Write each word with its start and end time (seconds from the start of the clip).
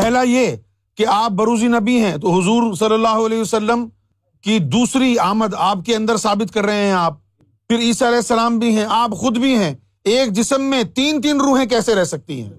پہلا 0.00 0.22
یہ 0.22 0.46
کہ 0.96 1.04
آپ 1.08 1.30
بروزی 1.30 1.66
نبی 1.66 2.00
ہیں 2.00 2.16
تو 2.16 2.40
حضور 2.40 2.74
صلی 2.74 2.94
اللہ 2.94 3.26
علیہ 3.26 3.40
وسلم 3.40 3.88
کی 4.42 4.58
دوسری 4.58 5.18
آمد 5.18 5.54
آپ 5.56 5.78
کے 5.86 5.96
اندر 5.96 6.16
ثابت 6.16 6.54
کر 6.54 6.64
رہے 6.64 6.84
ہیں 6.84 6.92
آپ۔ 6.92 7.14
پھر 7.68 7.78
عیسیٰ 7.78 8.08
علیہ 8.08 8.18
السلام 8.18 8.58
بھی 8.58 8.76
ہیں، 8.76 8.84
آپ 8.88 9.10
خود 9.10 9.38
بھی 9.38 9.56
ہیں۔ 9.56 9.74
ایک 10.04 10.32
جسم 10.32 10.62
میں 10.62 10.82
تین 10.82 11.20
تین 11.20 11.40
روحیں 11.40 11.66
کیسے 11.66 11.94
رہ 11.94 12.04
سکتی 12.04 12.42
ہیں؟ 12.42 12.50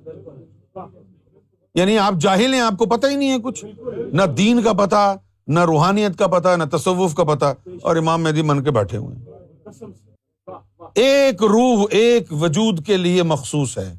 یعنی 1.75 1.97
آپ 1.97 2.13
جاہل 2.13 2.53
ہیں، 2.53 2.61
آپ 2.61 2.77
کو 2.77 2.85
پتہ 2.85 3.07
ہی 3.07 3.15
نہیں 3.15 3.31
ہے 3.31 3.37
کچھ۔ 3.43 3.65
نہ 4.13 4.23
دین 4.23 4.61
کا 4.61 4.73
پتا 4.73 5.13
نہ 5.47 5.59
روحانیت 5.59 6.17
کا 6.19 6.27
پتا 6.27 6.55
نہ 6.55 6.63
تصوف 6.63 7.15
کا 7.15 7.23
پتا 7.23 7.53
اور 7.81 7.95
امام 7.95 8.23
مہدی 8.23 8.41
من 8.41 8.63
کے 8.63 8.71
بیٹھے 8.71 8.97
ہوئے 8.97 9.15
ہیں۔ 9.15 9.25
ایک 10.95 11.43
روح، 11.43 11.85
ایک 11.91 12.33
وجود 12.33 12.85
کے 12.85 12.97
لیے 12.97 13.23
مخصوص 13.23 13.77
ہے۔ 13.77 13.97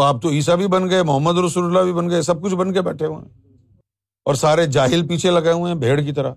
تو 0.00 0.04
آپ 0.04 0.22
تو 0.22 0.28
عیسیٰ 0.28 0.56
بھی 0.56 0.66
بن 0.66 0.90
گئے، 0.90 1.02
محمد 1.02 1.38
رسول 1.38 1.64
اللہ 1.64 1.78
بھی 1.78 1.92
بن 1.92 2.10
گئے، 2.10 2.22
سب 2.22 2.42
کچھ 2.42 2.54
بن 2.54 2.72
کے 2.72 2.80
بیٹھے 2.80 3.06
ہوئے 3.06 3.18
ہیں۔ 3.18 3.58
اور 4.24 4.34
سارے 4.34 4.66
جاہل 4.66 5.08
پیچھے 5.08 5.30
لگے 5.30 5.52
ہوئے 5.52 5.72
ہیں، 5.72 5.80
بھیڑ 5.80 6.00
کی 6.00 6.12
طرح۔ 6.12 6.32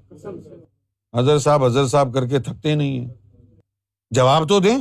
حضرت 1.18 1.42
صاحب 1.42 1.66
حضرت 1.66 1.90
صاحب 1.90 2.14
کر 2.14 2.28
کے 2.28 2.40
تھکتے 2.40 2.76
نہیں 2.76 3.00
ہیں۔ 3.00 3.14
جواب 4.12 4.50
تو 4.50 4.60
دیں۔ 4.60 4.78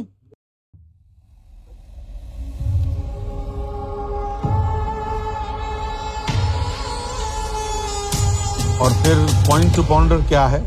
اور 8.78 8.90
پھر 9.02 9.26
پوائنٹ 9.46 9.76
ٹو 9.76 9.82
پاؤنڈر 9.88 10.18
کیا 10.28 10.52
ہے؟ 10.52 10.62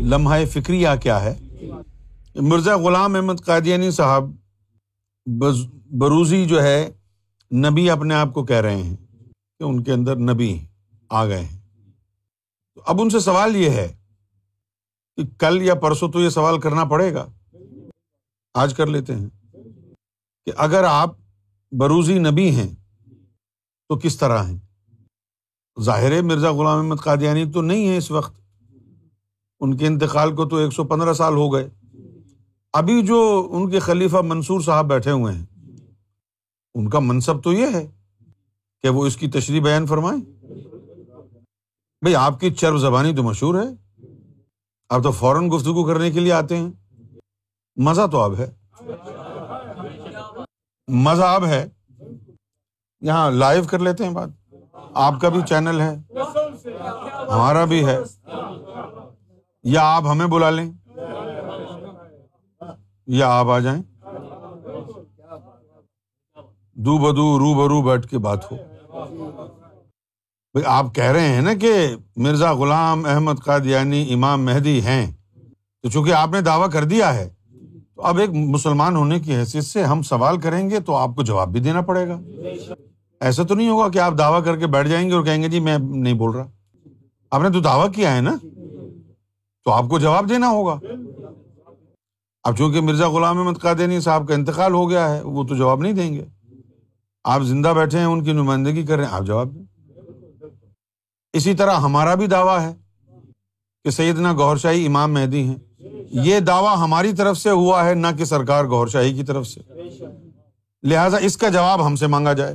لمحہ 0.00 0.44
فکری 0.44 0.84
کیا 1.02 1.24
ہے؟ 1.24 1.34
مرزا 2.34 2.76
غلام 2.76 3.14
احمد 3.14 3.44
قادیانی 3.44 3.90
صاحب 3.90 4.30
بروزی 5.90 6.44
جو 6.46 6.62
ہے 6.62 6.90
نبی 7.54 7.90
اپنے 7.90 8.14
آپ 8.14 8.34
کو 8.34 8.44
کہہ 8.44 8.56
رہے 8.56 8.82
ہیں 8.82 8.96
کہ 9.58 9.62
ان 9.62 9.82
کے 9.82 9.92
اندر 9.92 10.16
نبی 10.16 10.66
آ 11.08 11.26
گئے 11.26 11.44
ہیں۔ 11.44 11.58
اب 12.86 13.00
ان 13.00 13.10
سے 13.10 13.20
سوال 13.20 13.56
یہ 13.56 13.70
ہے 13.70 13.92
کہ 15.16 15.22
کل 15.38 15.62
یا 15.62 15.74
پرسوں 15.74 16.12
تو 16.12 16.20
یہ 16.20 16.28
سوال 16.28 16.60
کرنا 16.60 16.84
پڑے 16.84 17.14
گا۔ 17.14 17.26
آج 18.54 18.74
کر 18.74 18.86
لیتے 18.86 19.14
ہیں۔ 19.14 19.28
کہ 20.44 20.52
اگر 20.56 20.84
آپ 20.84 21.16
بروزی 21.72 22.18
نبی 22.18 22.50
ہیں 22.50 22.74
تو 23.88 23.98
کس 23.98 24.16
طرح 24.16 24.44
ہیں؟ 24.44 24.58
ظاہر 25.80 26.22
مرزا 26.22 26.52
غلام 26.52 26.78
احمد 26.78 26.96
قادیانی 26.96 27.52
تو 27.52 27.62
نہیں 27.62 27.88
ہے 27.88 27.96
اس 27.96 28.10
وقت۔ 28.10 28.40
ان 29.60 29.76
کے 29.76 29.86
انتقال 29.86 30.36
کو 30.36 30.48
تو 30.48 30.56
ایک 30.56 30.72
سو 30.72 30.84
پندرہ 30.84 31.12
سال 31.12 31.34
ہو 31.34 31.52
گئے۔ 31.52 31.68
ابھی 32.72 33.02
جو 33.02 33.48
ان 33.50 33.70
کے 33.70 33.78
خلیفہ 33.78 34.16
منصور 34.16 34.60
صاحب 34.60 34.88
بیٹھے 34.88 35.10
ہوئے 35.10 35.34
ہیں 35.34 35.46
ان 36.74 36.88
کا 36.90 36.98
منصب 36.98 37.44
تو 37.44 37.52
یہ 37.52 37.66
ہے 37.74 37.86
کہ 38.82 38.88
وہ 38.88 39.06
اس 39.06 39.16
کی 39.16 39.28
تشریح 39.28 39.62
بیان 39.62 39.86
فرمائیں۔ 39.86 40.20
بھائی 42.00 42.14
آپ 42.14 42.40
کی 42.40 42.54
چرب 42.54 42.76
زبانی 42.76 43.14
تو 43.16 43.22
مشہور 43.22 43.54
ہے۔ 43.54 44.00
آپ 44.88 45.02
تو 45.02 45.10
فوراً 45.10 45.50
گفتگو 45.50 45.86
کرنے 45.86 46.10
کے 46.10 46.20
لیے 46.20 46.32
آتے 46.32 46.56
ہیں۔ 46.56 46.70
مزہ 47.76 48.06
تو 48.12 48.20
اب 48.20 48.34
ہے۔ 48.34 48.50
مزہ 50.88 51.24
اب 51.24 51.44
ہے۔ 51.44 51.68
یہاں 53.00 53.30
لائیو 53.30 53.64
کر 53.70 53.78
لیتے 53.78 54.04
ہیں 54.04 54.12
بات۔ 54.12 54.28
آپ 54.94 55.20
کا 55.20 55.28
بھی 55.28 55.40
چینل 55.48 55.80
ہے۔ 55.80 55.94
ہمارا 57.32 57.64
بھی 57.64 57.86
ہے۔ 57.86 57.98
یا 59.62 59.80
آپ 59.82 60.02
ہمیں 60.10 60.26
بلا 60.26 60.50
لیں۔ 60.50 60.70
یا 63.06 63.28
آپ 63.28 63.46
آ 63.46 63.58
جائیں۔ 63.58 63.82
دو 66.84 66.98
بدو 66.98 67.38
رو 67.38 67.54
برو 67.54 67.82
بیٹھ 67.82 68.06
کے 68.06 68.18
بات 68.18 68.52
ہو۔ 68.52 68.56
بھائی، 70.52 70.62
آپ 70.66 70.94
کہہ 70.94 71.04
رہے 71.04 71.28
ہیں 71.28 71.40
نا 71.40 71.54
کہ 71.54 71.96
مرزا 72.16 72.52
غلام 72.52 73.04
احمد 73.04 73.32
قادیانی 73.44 74.00
یعنی 74.00 74.12
امام 74.12 74.44
مہدی 74.44 74.80
ہیں۔ 74.80 75.12
تو 75.82 75.90
چونکہ 75.90 76.12
آپ 76.12 76.28
نے 76.28 76.40
دعویٰ 76.40 76.70
کر 76.70 76.84
دیا 76.84 77.14
ہے، 77.14 77.28
تو 77.96 78.02
اب 78.02 78.18
ایک 78.18 78.30
مسلمان 78.32 78.96
ہونے 78.96 79.20
کی 79.20 79.36
حیثیت 79.36 79.64
سے 79.64 79.82
ہم 79.82 80.02
سوال 80.02 80.40
کریں 80.40 80.70
گے 80.70 80.80
تو 80.80 80.96
آپ 80.96 81.10
کو 81.16 81.22
جواب 81.22 81.48
بھی 81.48 81.60
دینا 81.60 81.80
پڑے 81.80 82.08
گا۔ 82.08 82.20
ایسا 83.20 83.42
تو 83.42 83.54
نہیں 83.54 83.68
ہوگا 83.68 83.88
کہ 83.88 83.98
آپ 83.98 84.12
دعویٰ 84.18 84.44
کر 84.44 84.56
کے 84.56 84.66
بیٹھ 84.66 84.88
جائیں 84.88 85.08
گے 85.08 85.14
اور 85.14 85.24
کہیں 85.24 85.42
گے 85.42 85.48
جی 85.48 85.60
میں 85.60 85.78
نہیں 85.78 86.14
بول 86.14 86.30
رہا۔ 86.30 86.46
آپ 87.30 87.42
نے 87.42 87.50
تو 87.50 87.60
دعویٰ 87.60 87.92
کیا 87.92 88.16
ہے 88.16 88.20
نا، 88.20 88.36
تو 89.64 89.70
آپ 89.70 89.84
کو 89.90 89.98
جواب 89.98 90.28
دینا 90.28 90.48
ہوگا۔ 90.48 90.78
اب 92.44 92.56
چونکہ 92.56 92.80
مرزا 92.80 93.08
غلام 93.08 93.38
احمد 93.38 93.58
قادیانی 93.60 94.00
صاحب 94.00 94.28
کا 94.28 94.34
انتقال 94.34 94.72
ہو 94.72 94.90
گیا 94.90 95.14
ہے، 95.14 95.22
وہ 95.22 95.44
تو 95.44 95.56
جواب 95.56 95.80
نہیں 95.80 95.92
دیں 95.92 96.14
گے۔ 96.14 96.24
آپ 97.24 97.42
زندہ 97.42 97.68
بیٹھے 97.68 97.98
ہیں، 97.98 98.06
ان 98.06 98.24
کی 98.24 98.32
نمائندگی 98.32 98.86
کر 98.86 98.96
رہے 98.96 99.04
ہیں۔ 99.04 99.12
آپ 99.12 99.22
جواب 99.22 99.54
دیں۔ 99.54 99.62
اسی 101.32 101.54
طرح 101.54 101.74
ہمارا 101.76 102.14
بھی 102.14 102.26
دعویٰ 102.26 102.60
ہے 102.60 102.74
کہ 103.84 103.90
سیدنا 103.90 104.32
گور 104.32 104.56
شاہی 104.56 104.86
امام 104.86 105.14
مہدی 105.14 105.42
ہیں۔ 105.42 105.56
یہ 106.12 106.40
دعویٰ 106.40 106.76
ہماری 106.76 107.12
طرف 107.12 107.38
سے 107.38 107.50
ہوا 107.50 107.88
ہے، 107.88 107.94
نہ 107.94 108.06
کہ 108.18 108.24
سرکار 108.24 108.64
گور 108.64 108.86
شاہی 108.86 109.14
کی 109.14 109.22
طرف 109.22 109.46
سے۔ 109.46 109.60
لہٰذا 110.82 111.16
اس 111.16 111.36
کا 111.36 111.48
جواب 111.48 111.86
ہم 111.86 111.96
سے 111.96 112.06
مانگا 112.06 112.32
جائے۔ 112.32 112.54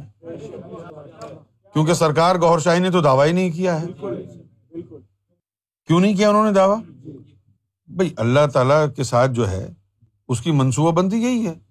کیونکہ 1.73 1.93
سرکار 1.93 2.35
گور 2.35 2.59
شاہی 2.59 2.79
نے 2.79 2.89
تو 2.89 3.01
دعویٰ 3.01 3.27
ہی 3.27 3.31
نہیں 3.31 3.51
کیا 3.51 3.81
ہے۔ 3.81 3.87
کیوں 5.87 5.99
نہیں 5.99 6.15
کیا 6.15 6.29
انہوں 6.29 6.45
نے 6.45 6.51
دعویٰ؟ 6.51 6.81
بھائی 7.87 8.13
اللہ 8.17 8.39
تعالیٰ 8.53 8.85
کے 8.95 9.03
ساتھ 9.03 9.31
جو 9.31 9.49
ہے، 9.49 9.73
اس 10.27 10.41
کی 10.41 10.51
منصوبہ 10.51 10.91
بندی 10.91 11.17
یہی 11.17 11.47
ہے۔ 11.47 11.64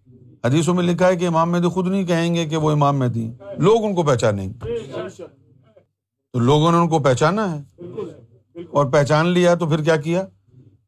حدیثوں 0.45 0.75
میں 0.75 0.85
لکھا 0.85 1.09
ہے 1.09 1.17
کہ 1.17 1.27
امام 1.27 1.51
مہدی 1.51 1.69
خود 1.69 1.89
نہیں 1.89 2.05
کہیں 2.05 2.35
گے 2.35 2.47
کہ 2.47 2.57
وہ 2.57 2.71
امام 2.71 2.99
مہدی 2.99 3.31
لوگ 3.59 3.85
ان 3.85 3.95
کو 3.95 4.03
پہچانیں 4.03 4.49
گے۔ 4.49 4.69
تو 6.33 6.39
لوگوں 6.39 6.73
نے 6.73 6.79
ان 6.79 6.89
کو 6.89 6.99
پہچانا 6.99 7.57
ہے۔ 7.57 7.63
اور 8.71 8.87
پہچان 8.87 9.27
لیا 9.27 9.55
تو 9.55 9.67
پھر 9.67 9.85
کیا 9.85 9.97
کیا؟ 9.97 10.27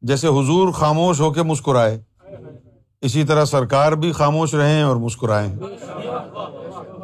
جیسے 0.01 0.27
حضور 0.27 0.71
خاموش 0.71 1.19
ہو 1.19 1.33
کے 1.33 1.41
مسکرائے۔ 1.41 2.01
اسی 3.01 3.23
طرح 3.23 3.45
سرکار 3.45 3.91
بھی 3.91 4.11
خاموش 4.11 4.55
رہے 4.55 4.81
اور 4.81 4.95
مسکرائے 4.95 5.53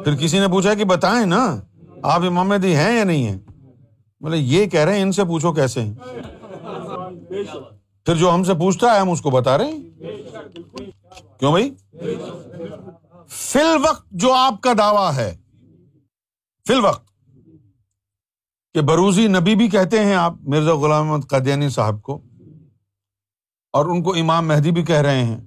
پھر 0.04 0.16
کسی 0.16 0.38
نے 0.38 0.48
پوچھا 0.48 0.74
کہ 0.74 0.84
بتائیں 0.84 1.26
نا، 1.26 1.60
آپ 2.02 2.22
امام 2.22 2.48
مہدی 2.48 2.76
ہیں 2.76 2.98
یا 2.98 3.04
نہیں 3.04 3.26
ہے 3.26 3.38
بولے، 4.20 4.36
یہ 4.36 4.66
کہہ 4.66 4.80
رہے 4.80 4.94
ہیں، 4.94 5.02
ان 5.02 5.12
سے 5.12 5.24
پوچھو 5.24 5.52
کیسے 5.52 5.80
ہیں۔ 5.80 5.94
پھر 8.04 8.14
جو 8.14 8.34
ہم 8.34 8.44
سے 8.44 8.54
پوچھتا 8.54 8.94
ہے، 8.94 9.00
ہم 9.00 9.10
اس 9.10 9.20
کو 9.20 9.30
بتا 9.30 9.58
رہے 9.58 9.64
ہیں۔ 9.64 9.78
کیوں 11.38 11.50
بھائی؟ 11.50 11.70
فی 13.30 13.60
الوقت 13.60 14.04
جو 14.12 14.32
آپ 14.34 14.60
کا 14.62 14.72
دعویٰ 14.78 15.10
ہے، 15.16 15.34
فی 16.66 16.74
الوقت، 16.74 17.06
کہ 18.74 18.80
بروزی 18.82 19.26
نبی 19.28 19.54
بھی 19.54 19.68
کہتے 19.70 20.04
ہیں 20.04 20.14
آپ، 20.16 20.34
مرزا 20.44 20.74
غلام 20.76 21.06
محمد 21.06 21.28
قادیانی 21.30 21.68
صاحب 21.68 22.02
کو، 22.02 22.20
اور 23.74 23.86
ان 23.86 24.02
کو 24.02 24.14
امام 24.20 24.48
مہدی 24.48 24.70
بھی 24.70 24.84
کہہ 24.84 25.02
رہے 25.02 25.24
ہیں، 25.24 25.40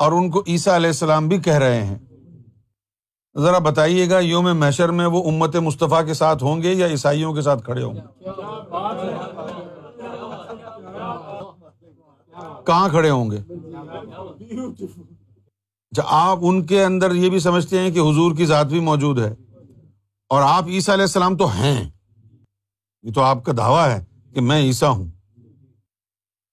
اور 0.00 0.12
ان 0.12 0.30
کو 0.30 0.42
عیسیٰ 0.46 0.74
علیہ 0.74 0.90
السلام 0.90 1.28
بھی 1.28 1.38
کہہ 1.40 1.58
رہے 1.58 1.82
ہیں۔ 1.84 1.98
ذرا 3.36 3.58
بتائیے 3.60 4.08
گا، 4.10 4.18
یوم 4.18 4.48
محشر 4.58 4.90
میں 4.90 5.06
وہ 5.06 5.22
امت 5.30 5.56
مصطفیٰ 5.58 6.04
کے 6.06 6.14
ساتھ 6.14 6.42
ہوں 6.42 6.62
گے 6.62 6.72
یا 6.74 6.86
عیسائیوں 6.86 7.32
کے 7.34 7.42
ساتھ 7.42 7.64
کھڑے 7.64 7.82
ہوں 7.82 7.94
گے؟ 7.94 8.00
کہاں 12.66 12.88
کھڑے 12.88 13.10
ہوں 13.10 13.30
گے؟ 13.30 13.40
اچھا 15.92 16.02
آپ 16.08 16.38
ان 16.42 16.66
کے 16.66 16.84
اندر 16.84 17.14
یہ 17.14 17.30
بھی 17.30 17.38
سمجھتے 17.38 17.78
ہیں 17.78 17.90
کہ 17.90 17.98
حضور 17.98 18.36
کی 18.36 18.46
ذات 18.46 18.66
بھی 18.66 18.80
موجود 18.80 19.18
ہے 19.18 19.34
اور 20.28 20.42
آپ 20.42 20.64
عیسیٰ 20.66 20.94
علیہ 20.94 21.04
السلام 21.04 21.36
تو 21.36 21.46
ہیں، 21.46 21.90
یہ 23.02 23.12
تو 23.12 23.20
آپ 23.20 23.44
کا 23.44 23.52
دعویٰ 23.56 23.88
ہے 23.88 24.04
کہ 24.34 24.40
میں 24.40 24.60
عیسیٰ 24.60 24.88
ہوں۔ 24.88 25.10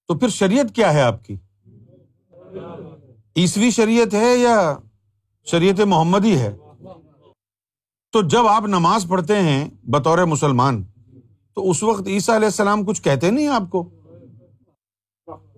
تو 0.07 0.17
پھر 0.17 0.29
شریعت 0.29 0.75
کیا 0.75 0.93
ہے 0.93 1.01
آپ 1.01 1.25
کی؟ 1.25 1.35
عیسوی 3.35 3.71
شریعت 3.71 4.13
ہے 4.13 4.37
یا 4.37 4.77
شریعت 5.45 5.79
محمدی 5.79 6.37
ہے؟ 6.37 6.57
تو 8.11 8.21
جب 8.21 8.47
آپ 8.47 8.65
نماز 8.65 9.05
پڑھتے 9.09 9.35
ہیں 9.35 9.69
بطور 9.83 10.17
مسلمان، 10.17 10.83
تو 11.53 11.69
اس 11.69 11.83
وقت 11.83 12.07
عیسیٰ 12.07 12.35
علیہ 12.35 12.47
السلام 12.47 12.85
کچھ 12.85 13.01
کہتے 13.01 13.31
نہیں 13.31 13.47
آپ 13.47 13.69
کو؟ 13.69 13.83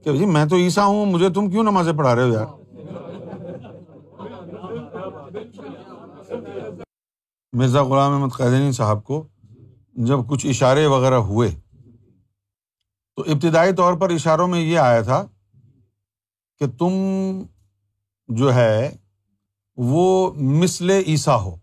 کہ 0.04 0.18
جی 0.18 0.26
میں 0.26 0.46
تو 0.46 0.56
عیسیٰ 0.56 0.88
ہوں، 0.88 1.06
مجھے 1.06 1.30
تم 1.30 1.50
کیوں 1.50 1.64
نمازیں 1.64 1.94
پڑھا 1.94 2.16
رہے 2.16 2.24
ہو 2.24 2.34
یار؟ 2.34 2.61
مرزا 7.54 7.84
غلام 7.84 8.12
احمد 8.12 8.34
قیدینی 8.38 8.72
صاحب 8.72 9.04
کو 9.04 9.28
جب 9.94 10.20
کچھ 10.30 10.48
اشارے 10.48 10.86
وغیرہ 10.86 11.14
ہوئے، 11.14 11.52
تو 13.16 13.24
ابتدائی 13.28 13.74
طور 13.74 13.94
پر 13.94 14.10
اشاروں 14.10 14.48
میں 14.48 14.60
یہ 14.60 14.80
آیا 14.80 15.02
تھا 15.02 15.26
کہ 16.60 16.66
تم 16.78 16.92
جو 18.28 18.54
ہے 18.54 18.96
وہ 19.78 20.34
مسل 20.34 20.90
عیسیٰ 20.90 21.42
ہو۔ 21.42 21.56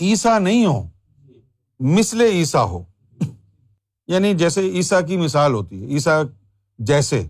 عیسیٰ 0.00 0.40
نہیں 0.40 0.66
ہو 0.66 0.88
مسل 1.80 2.20
عیسیٰ 2.20 2.66
ہو۔ 2.66 2.84
یعنی 4.06 4.34
جیسے 4.34 4.60
عیسیٰ 4.70 5.06
کی 5.06 5.16
مثال 5.16 5.52
ہوتی 5.52 5.82
ہے، 5.82 5.86
عیسیٰ 5.86 6.22
جیسے 6.78 7.26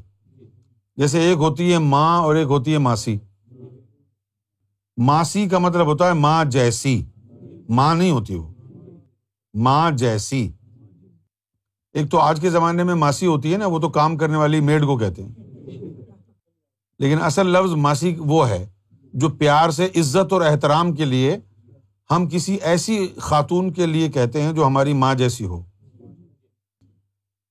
جیسے 0.96 1.20
ایک 1.20 1.36
ہوتی 1.36 1.72
ہے 1.72 1.78
ماں 1.78 2.18
اور 2.18 2.34
ایک 2.34 2.46
ہوتی 2.46 2.72
ہے 2.72 2.78
ماسی۔ 2.78 3.18
ماسی 4.96 5.48
کا 5.48 5.58
مطلب 5.58 5.86
ہوتا 5.86 6.08
ہے 6.08 6.12
ماں 6.12 6.44
جیسی۔ 6.44 7.04
ماں 7.74 7.94
نہیں 7.94 8.10
ہوتی 8.10 8.34
وہ۔ 8.34 8.52
ماں 9.54 9.90
جیسی۔ 9.90 10.52
ایک 11.92 12.10
تو 12.10 12.18
آج 12.18 12.40
کے 12.40 12.50
زمانے 12.50 12.84
میں 12.84 12.94
ماسی 12.94 13.26
ہوتی 13.26 13.52
ہے 13.52 13.58
نا، 13.58 13.66
وہ 13.66 13.78
تو 13.78 13.88
کام 13.88 14.16
کرنے 14.16 14.36
والی 14.36 14.60
میڈ 14.60 14.82
کو 14.82 14.96
کہتے 14.96 15.24
ہیں۔ 15.24 15.32
لیکن 16.98 17.22
اصل 17.22 17.46
لفظ 17.46 17.72
ماسی 17.72 18.16
وہ 18.18 18.48
ہے 18.48 18.66
جو 19.14 19.28
پیار 19.28 19.70
سے 19.70 19.84
عزت 19.96 20.32
اور 20.32 20.40
احترام 20.40 20.92
کے 20.92 21.04
لیے 21.04 21.36
ہم 22.10 22.28
کسی 22.28 22.54
ایسی 22.54 23.08
خاتون 23.16 23.72
کے 23.72 23.86
لیے 23.86 24.08
کہتے 24.08 24.42
ہیں 24.42 24.52
جو 24.52 24.66
ہماری 24.66 24.92
ماں 24.92 25.14
جیسی 25.14 25.44
ہو۔ 25.44 25.62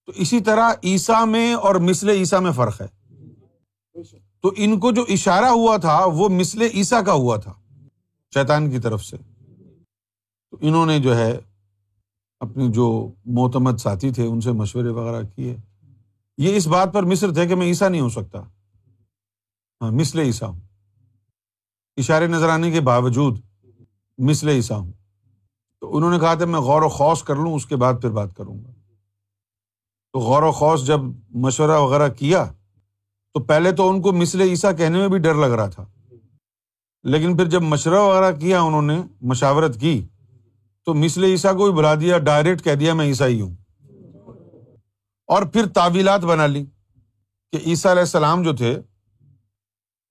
تو 0.05 0.11
اسی 0.15 0.39
طرح 0.39 0.71
عیسیٰ 0.83 1.27
میں 1.27 1.53
اور 1.53 1.75
مسل 1.75 2.09
عیسیٰ 2.09 2.41
میں 2.41 2.51
فرق 2.51 2.81
ہے۔ 2.81 2.87
تو 4.41 4.51
ان 4.57 4.79
کو 4.79 4.91
جو 4.91 5.05
اشارہ 5.09 5.45
ہوا 5.45 5.77
تھا، 5.77 6.05
وہ 6.05 6.29
مسل 6.29 6.61
عیسیٰ 6.61 7.05
کا 7.05 7.13
ہوا 7.13 7.37
تھا، 7.37 7.53
شیطان 8.33 8.71
کی 8.71 8.79
طرف 8.79 9.05
سے۔ 9.05 9.30
تو 10.51 10.57
انہوں 10.61 10.85
نے 10.85 10.99
جو 10.99 11.17
ہے 11.17 11.39
اپنی 12.39 12.71
جو 12.71 13.11
معتمد 13.25 13.77
ساتھی 13.77 14.11
تھے، 14.11 14.25
ان 14.25 14.41
سے 14.41 14.51
مشورے 14.51 14.89
وغیرہ 14.89 15.23
کیے۔ 15.35 15.55
یہ 16.37 16.55
اس 16.55 16.67
بات 16.67 16.93
پر 16.93 17.03
مصر 17.03 17.33
تھے 17.33 17.47
کہ 17.47 17.55
میں 17.55 17.67
عیسیٰ 17.67 17.89
نہیں 17.89 18.01
ہو 18.01 18.09
سکتا۔ 18.09 18.39
ہاں 19.81 19.91
مسل 19.91 20.19
عیسیٰ 20.19 20.47
ہوں۔ 20.47 20.59
اشارے 21.97 22.27
نظر 22.27 22.49
آنے 22.49 22.71
کے 22.71 22.81
باوجود 22.81 23.39
مسل 24.17 24.47
عیسیٰ 24.47 24.77
ہوں۔ 24.77 24.91
تو 25.79 25.97
انہوں 25.97 26.11
نے 26.11 26.19
کہا 26.19 26.33
تھا، 26.33 26.45
میں 26.45 26.59
غور 26.59 26.81
و 26.81 26.89
خوص 26.89 27.23
کر 27.23 27.35
لوں، 27.35 27.53
اس 27.53 27.65
کے 27.65 27.75
بعد 27.75 27.93
پھر 28.01 28.09
بات 28.09 28.35
کروں 28.37 28.57
گا۔ 28.57 28.71
تو 30.13 30.19
غور 30.19 30.43
و 30.43 30.51
خوص 30.51 30.85
جب 30.85 30.99
مشورہ 31.29 31.79
وغیرہ 31.79 32.09
کیا، 32.09 32.51
تو 33.33 33.39
پہلے 33.39 33.71
تو 33.71 33.89
ان 33.89 34.01
کو 34.01 34.11
مسل 34.11 34.41
عیسیٰ 34.41 34.77
کہنے 34.77 34.97
میں 34.97 35.07
بھی 35.07 35.19
ڈر 35.19 35.35
لگ 35.35 35.45
رہا 35.45 35.67
تھا۔ 35.67 35.85
لیکن 37.03 37.37
پھر 37.37 37.45
جب 37.45 37.61
مشورہ 37.61 37.99
وغیرہ 37.99 38.31
کیا، 38.35 38.61
انہوں 38.61 38.81
نے 38.81 39.01
مشاورت 39.21 39.79
کی 39.79 40.07
تو 40.85 40.93
مسل 40.93 41.23
عیسیٰ 41.23 41.57
کو 41.57 41.65
بھی 41.65 41.73
بلا 41.73 41.95
دیا 41.95 42.17
ڈائریکٹ 42.17 42.63
کہہ 42.63 42.75
دیا، 42.75 42.93
میں 42.93 43.05
عیسائی 43.05 43.41
ہوں. 43.41 43.55
اور 45.27 45.43
پھر 45.43 45.65
تعویلات 45.67 46.19
بنا 46.19 46.47
لی 46.47 46.65
کہ 47.51 47.57
عیسیٰ 47.65 47.91
علیہ 47.91 48.01
السلام 48.01 48.43
جو 48.43 48.55
تھے، 48.55 48.81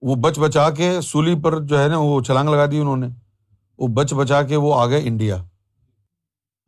وہ 0.02 0.14
بچ 0.14 0.38
بچا 0.38 0.70
کے 0.70 1.00
سولی 1.00 1.34
پر 1.44 1.60
جو 1.60 1.82
ہے 1.82 1.88
نا، 1.88 1.98
وہ 1.98 2.20
چھلانگ 2.20 2.48
لگا 2.48 2.66
دی 2.66 2.78
انہوں 2.78 2.96
نے، 2.96 3.06
وہ 3.78 3.88
بچ 3.88 4.14
بچا 4.14 4.42
کے 4.42 4.56
وہ 4.56 4.74
آ 4.74 4.86
گئے 4.86 5.00
انڈیا۔ 5.04 5.44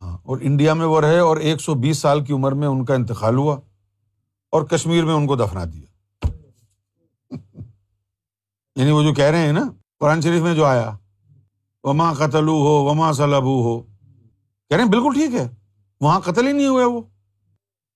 ہاں 0.01 0.17
اور 0.23 0.37
انڈیا 0.41 0.73
میں 0.73 0.85
وہ 0.85 1.01
رہے 1.01 1.19
اور 1.19 1.37
ایک 1.37 1.61
سو 1.61 1.73
بیس 1.73 1.97
سال 1.97 2.25
کی 2.25 2.33
عمر 2.33 2.51
میں 2.51 2.67
ان 2.67 2.85
کا 2.85 2.93
انتقال 2.93 3.35
ہوا 3.35 3.55
اور 4.51 4.61
کشمیر 4.63 5.05
میں 5.05 5.13
ان 5.13 5.27
کو 5.27 5.35
دفنا 5.35 5.63
دیا۔ 5.73 5.87
یعنی 8.75 8.91
وہ 8.91 9.03
جو 9.03 9.13
کہہ 9.13 9.25
رہے 9.25 9.45
ہیں 9.45 9.53
نا، 9.53 9.63
قرآن 9.99 10.21
شریف 10.21 10.41
میں 10.41 10.55
جو 10.55 10.65
آیا، 10.65 10.97
وما 11.83 12.13
قتل 12.13 12.47
ہو، 12.47 12.83
وما 12.83 13.13
سلب 13.13 13.43
ہو 13.43 13.92
کہہ 14.73 14.77
رہے 14.77 14.83
ہیں 14.83 14.91
بالکل 14.91 15.13
ٹھیک 15.13 15.35
ہے، 15.35 15.49
وہاں 16.01 16.19
قتل 16.19 16.47
ہی 16.47 16.51
نہیں 16.51 16.67
ہوئے 16.67 16.85
وہ۔ 16.85 17.01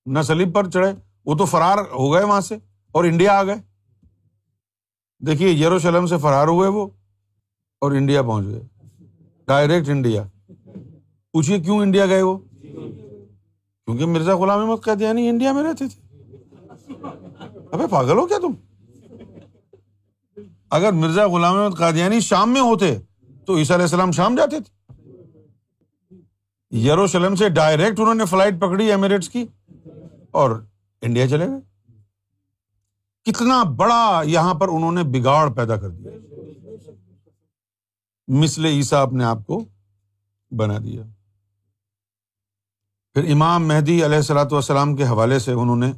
نہ 0.05 0.21
سلیب 0.21 0.55
پر 0.55 0.69
چڑھے، 0.69 0.93
وہ 1.25 1.35
تو 1.35 1.45
فرار 1.45 1.77
ہو 1.77 2.13
گئے 2.13 2.23
وہاں 2.23 2.41
سے 2.41 2.55
اور 2.91 3.03
انڈیا 3.03 3.39
آ 3.39 3.43
گئے۔ 3.43 3.55
دیکھیے، 5.19 5.51
یروشلم 5.51 6.05
سے 6.05 6.17
فرار 6.17 6.47
ہوئے 6.47 6.69
وہ 6.69 6.87
اور 7.81 7.91
انڈیا 7.91 8.21
پہنچ 8.21 8.45
گئے۔ 8.47 8.59
Direct 9.47 9.89
India. 9.89 10.23
پوچھیے 11.33 11.59
کیوں 11.59 11.79
انڈیا 11.79 12.05
گئے 12.05 12.21
وہ؟ 12.21 12.37
کیونکہ 12.61 14.05
مرزا 14.05 14.35
غلام 14.35 14.59
احمد 14.59 14.83
قیدیانی 14.83 15.29
انڈیا 15.29 15.51
میں 15.51 15.63
رہتے 15.63 15.85
تھے 15.87 16.01
ابے 17.71 17.87
پاگل 17.87 18.17
ہو 18.17 18.27
کیا 18.27 18.37
تم؟ 18.41 18.81
اگر 20.69 20.91
مرزا 20.91 21.27
غلام 21.27 21.57
احمد 21.57 21.77
قادیانی 21.77 22.19
شام 22.19 22.53
میں 22.53 22.61
ہوتے 22.61 22.99
تو 23.45 23.57
عیسیٰ 23.57 23.75
علیہ 23.75 23.85
السلام 23.85 24.11
شام 24.11 24.35
جاتے 24.35 24.59
تھے۔ 24.59 24.76
یروشلم 26.71 27.35
سے 27.35 27.49
ڈائریکٹ 27.49 27.99
انہوں 27.99 28.15
نے 28.15 28.25
فلائٹ 28.25 28.59
پکڑی 28.59 28.91
ایمریٹس 28.91 29.29
کی 29.29 29.45
اور 30.31 30.63
انڈیا 31.01 31.27
چلے 31.27 31.47
گئے۔ 31.47 31.59
کتنا 33.23 33.63
بڑا 33.63 34.21
یہاں 34.25 34.53
پر 34.53 34.67
انہوں 34.67 34.91
نے 34.91 35.03
بگاڑ 35.03 35.53
پیدا 35.53 35.75
کر 35.75 35.89
دیا۔ 35.89 36.11
مسل 38.27 38.65
عیسیٰ 38.65 39.03
اپنے 39.03 39.23
آپ 39.23 39.37
کو 39.47 39.65
بنا 40.51 40.77
دیا۔ 40.77 41.03
پھر 43.13 43.31
امام 43.31 43.67
مہدی 43.67 44.05
علیہ 44.05 44.17
السلاۃ 44.17 44.51
والسلام 44.51 44.95
کے 44.95 45.03
حوالے 45.03 45.39
سے 45.39 45.51
انہوں 45.51 45.75
نے 45.75 45.91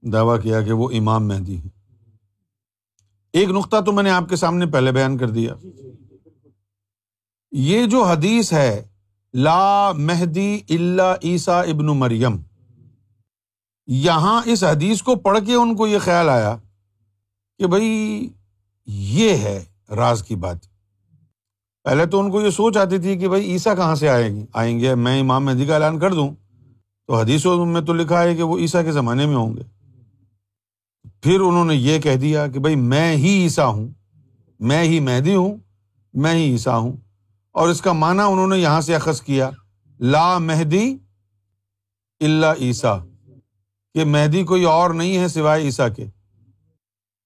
دعویٰ 0.00 0.42
کیا 0.42 0.62
کہ 0.62 0.72
وہ 0.72 0.90
امام 0.90 1.28
مہدی 1.28 1.58
ہے 1.58 1.68
ایک 3.32 3.48
نقطہ 3.48 3.76
تو 3.86 3.92
میں 3.92 4.02
نے 4.02 4.10
آپ 4.10 4.28
کے 4.28 4.36
سامنے 4.36 4.66
پہلے 4.66 4.92
بیان 4.92 5.18
کر 5.18 5.30
دیا۔ 5.30 5.54
یہ 7.50 7.86
جو 7.86 8.04
حدیث 8.04 8.52
ہے 8.52 8.88
لا 9.34 9.92
مہدی 9.92 10.60
اللہ 10.68 11.14
عیسیٰ 11.24 11.68
ابن 11.68 11.86
مریم۔ 11.86 12.36
یہاں 13.86 14.42
اس 14.44 14.64
حدیث 14.64 15.02
کو 15.02 15.14
پڑھ 15.14 15.38
کے 15.46 15.54
ان 15.54 15.76
کو 15.76 15.86
یہ 15.86 15.98
خیال 15.98 16.28
آیا 16.28 16.56
کہ 17.58 17.66
بھائی 17.66 18.28
یہ 18.86 19.30
ہے 19.30 19.64
راز 19.90 20.22
کی 20.22 20.36
بات۔ 20.36 20.56
پہلے 21.84 22.06
تو 22.06 22.20
ان 22.20 22.30
کو 22.30 22.42
یہ 22.42 22.50
سوچ 22.50 22.76
آتی 22.76 22.98
تھی 22.98 23.18
کہ 23.18 23.28
بھائی 23.28 23.44
عیسیٰ 23.44 23.76
کہاں 23.76 23.94
سے 23.94 24.08
آئے 24.08 24.30
گی 24.30 24.44
آئیں 24.52 24.80
گے، 24.80 24.94
میں 24.94 25.20
امام 25.20 25.44
مہدی 25.44 25.66
کا 25.66 25.74
اعلان 25.74 25.98
کر 25.98 26.14
دوں۔ 26.14 26.34
تو 27.06 27.14
حدیثوں 27.14 27.66
میں 27.66 27.80
تو 27.80 27.92
لکھا 27.92 28.22
ہے 28.22 28.36
کہ 28.36 28.42
وہ 28.42 28.58
عیسیٰ 28.58 28.84
کے 28.84 28.92
زمانے 28.92 29.26
میں 29.26 29.36
ہوں 29.36 29.56
گے۔ 29.56 29.62
پھر 31.22 31.40
انہوں 31.40 31.64
نے 31.64 31.74
یہ 31.74 32.00
کہہ 32.00 32.16
دیا 32.16 32.46
کہ 32.46 32.60
بھائی 32.60 32.76
میں 32.76 33.16
ہی 33.16 33.42
عیسیٰ 33.42 33.74
ہوں، 33.74 33.88
میں 34.60 34.84
ہی 34.84 35.00
مہدی 35.00 35.34
ہوں، 35.34 35.56
میں 36.14 36.34
ہی 36.34 36.52
عیسیٰ 36.52 36.80
ہوں۔ 36.80 37.03
اور 37.54 37.68
اس 37.68 37.80
کا 37.80 37.92
معنی 37.92 38.22
انہوں 38.22 38.48
نے 38.48 38.58
یہاں 38.58 38.80
سے 38.80 38.94
اخذ 38.94 39.20
کیا، 39.22 39.50
لا 40.00 40.38
مہدی 40.38 40.96
اللہ 42.20 42.60
عیسیٰ، 42.60 42.98
کہ 43.94 44.04
مہدی 44.04 44.42
کوئی 44.44 44.64
اور 44.64 44.90
نہیں 44.90 45.16
ہے 45.18 45.28
سوائے 45.28 45.62
عیسیٰ 45.64 45.88
کے۔ 45.96 46.06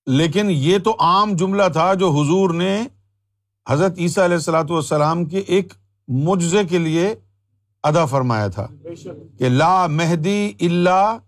لیکن 0.06 0.50
یہ 0.50 0.78
تو 0.78 0.94
عام 1.00 1.34
جملہ 1.36 1.68
تھا 1.72 1.92
جو 1.94 2.10
حضور 2.10 2.54
نے 2.54 2.76
حضرت 3.66 3.98
عیسیٰ 3.98 4.24
علیہ 4.24 4.36
السلاۃ 4.36 4.70
والسلام 4.70 5.24
کے 5.24 5.38
ایک 5.46 5.72
مجزے 6.08 6.64
کے 6.64 6.78
لیے 6.78 7.14
ادا 7.84 8.04
فرمایا 8.04 8.46
تھا، 8.48 8.66
کہ 9.38 9.48
لا 9.48 9.86
مہدی 9.86 10.52
اللہ 10.60 11.18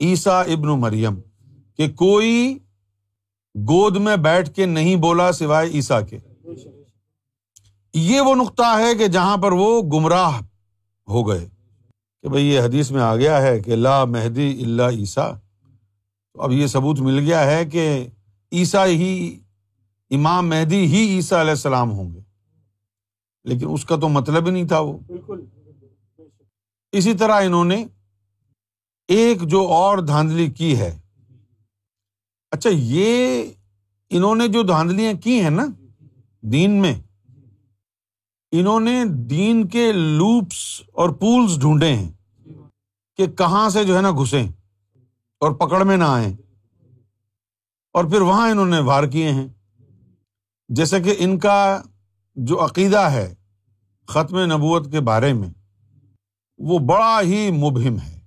عیسیٰ 0.00 0.42
ابن 0.46 0.68
مریم، 0.80 1.20
کہ 1.78 1.88
کوئی 1.96 2.58
گود 3.54 3.96
میں 3.96 4.16
بیٹھ 4.24 4.50
کے 4.54 4.66
نہیں 4.66 4.96
بولا 4.96 5.30
سوائے 5.32 5.70
عیسیٰ 5.70 6.00
کے۔ 6.10 6.18
یہ 7.94 8.20
وہ 8.20 8.34
نقطہ 8.34 8.78
ہے 8.78 8.94
کہ 8.94 9.06
جہاں 9.06 9.36
پر 9.36 9.52
وہ 9.52 9.82
گمراہ 9.82 10.40
ہو 11.08 11.28
گئے۔ 11.28 11.48
کہ 12.22 12.28
بھائی 12.28 12.46
یہ 12.46 12.60
حدیث 12.60 12.90
میں 12.90 13.00
آ 13.00 13.16
گیا 13.16 13.42
ہے 13.42 13.60
کہ 13.60 13.76
لا 13.76 14.04
مہدی 14.04 14.62
اللہ 14.62 14.82
عیسیٰ۔ 14.82 15.34
تو 16.32 16.42
اب 16.42 16.52
یہ 16.52 16.66
ثبوت 16.66 17.00
مل 17.00 17.18
گیا 17.18 17.46
ہے 17.46 17.64
کہ 17.64 18.06
عیسیٰ 18.52 18.86
ہی 18.86 19.38
امام 20.10 20.48
مہدی 20.48 20.86
ہی 20.86 21.14
عیسیٰ 21.14 21.38
علیہ 21.38 21.50
السلام 21.50 21.90
ہوں 21.92 22.14
گے۔ 22.14 22.20
لیکن 23.44 23.66
اس 23.70 23.84
کا 23.84 23.96
تو 23.96 24.08
مطلب 24.08 24.46
ہی 24.46 24.50
نہیں 24.50 24.68
تھا 24.68 24.78
وہ۔ 24.78 24.98
اسی 26.92 27.14
طرح 27.14 27.40
انہوں 27.40 27.64
نے 27.64 27.84
ایک 29.08 29.42
جو 29.42 29.66
اور 29.68 29.98
دھاندلی 29.98 30.46
کی 30.46 30.78
ہے۔ 30.78 31.00
اچھا 32.50 32.70
یہ 32.72 33.44
انہوں 34.10 34.34
نے 34.34 34.48
جو 34.48 34.62
دھاندلیاں 34.62 35.12
کی 35.24 35.40
ہیں 35.40 35.50
نا 35.50 35.66
دین 36.40 36.70
میں 36.70 36.94
انہوں 38.52 38.80
نے 38.80 39.04
دین 39.04 39.68
کے 39.68 39.92
لوپس 39.92 40.82
اور 40.92 41.10
پولس 41.10 41.60
ڈھونڈے 41.60 41.94
ہیں 41.96 42.12
کہ 43.16 43.26
کہاں 43.26 43.70
سے 43.70 43.84
جو 43.84 43.96
ہے 43.96 44.02
نا 44.02 44.10
گھسیں 44.10 44.48
اور 45.40 45.52
پکڑ 45.52 45.84
میں 45.84 45.96
نہ 45.96 46.04
آئیں 46.04 46.36
اور 47.92 48.04
پھر 48.04 48.20
وہاں 48.20 48.50
انہوں 48.50 48.66
نے 48.66 48.78
وار 48.78 49.04
کیے 49.04 49.32
ہیں۔ 49.32 49.48
جیسے 50.68 51.00
کہ 51.00 51.14
ان 51.18 51.38
کا 51.38 51.82
جو 52.36 52.64
عقیدہ 52.64 52.98
ہے 52.98 53.34
ختم 54.06 54.38
نبوت 54.38 54.90
کے 54.90 55.00
بارے 55.00 55.32
میں، 55.32 55.48
وہ 56.58 56.78
بڑا 56.78 57.20
ہی 57.20 57.50
مبہم 57.50 57.96
ہے۔ 57.98 58.20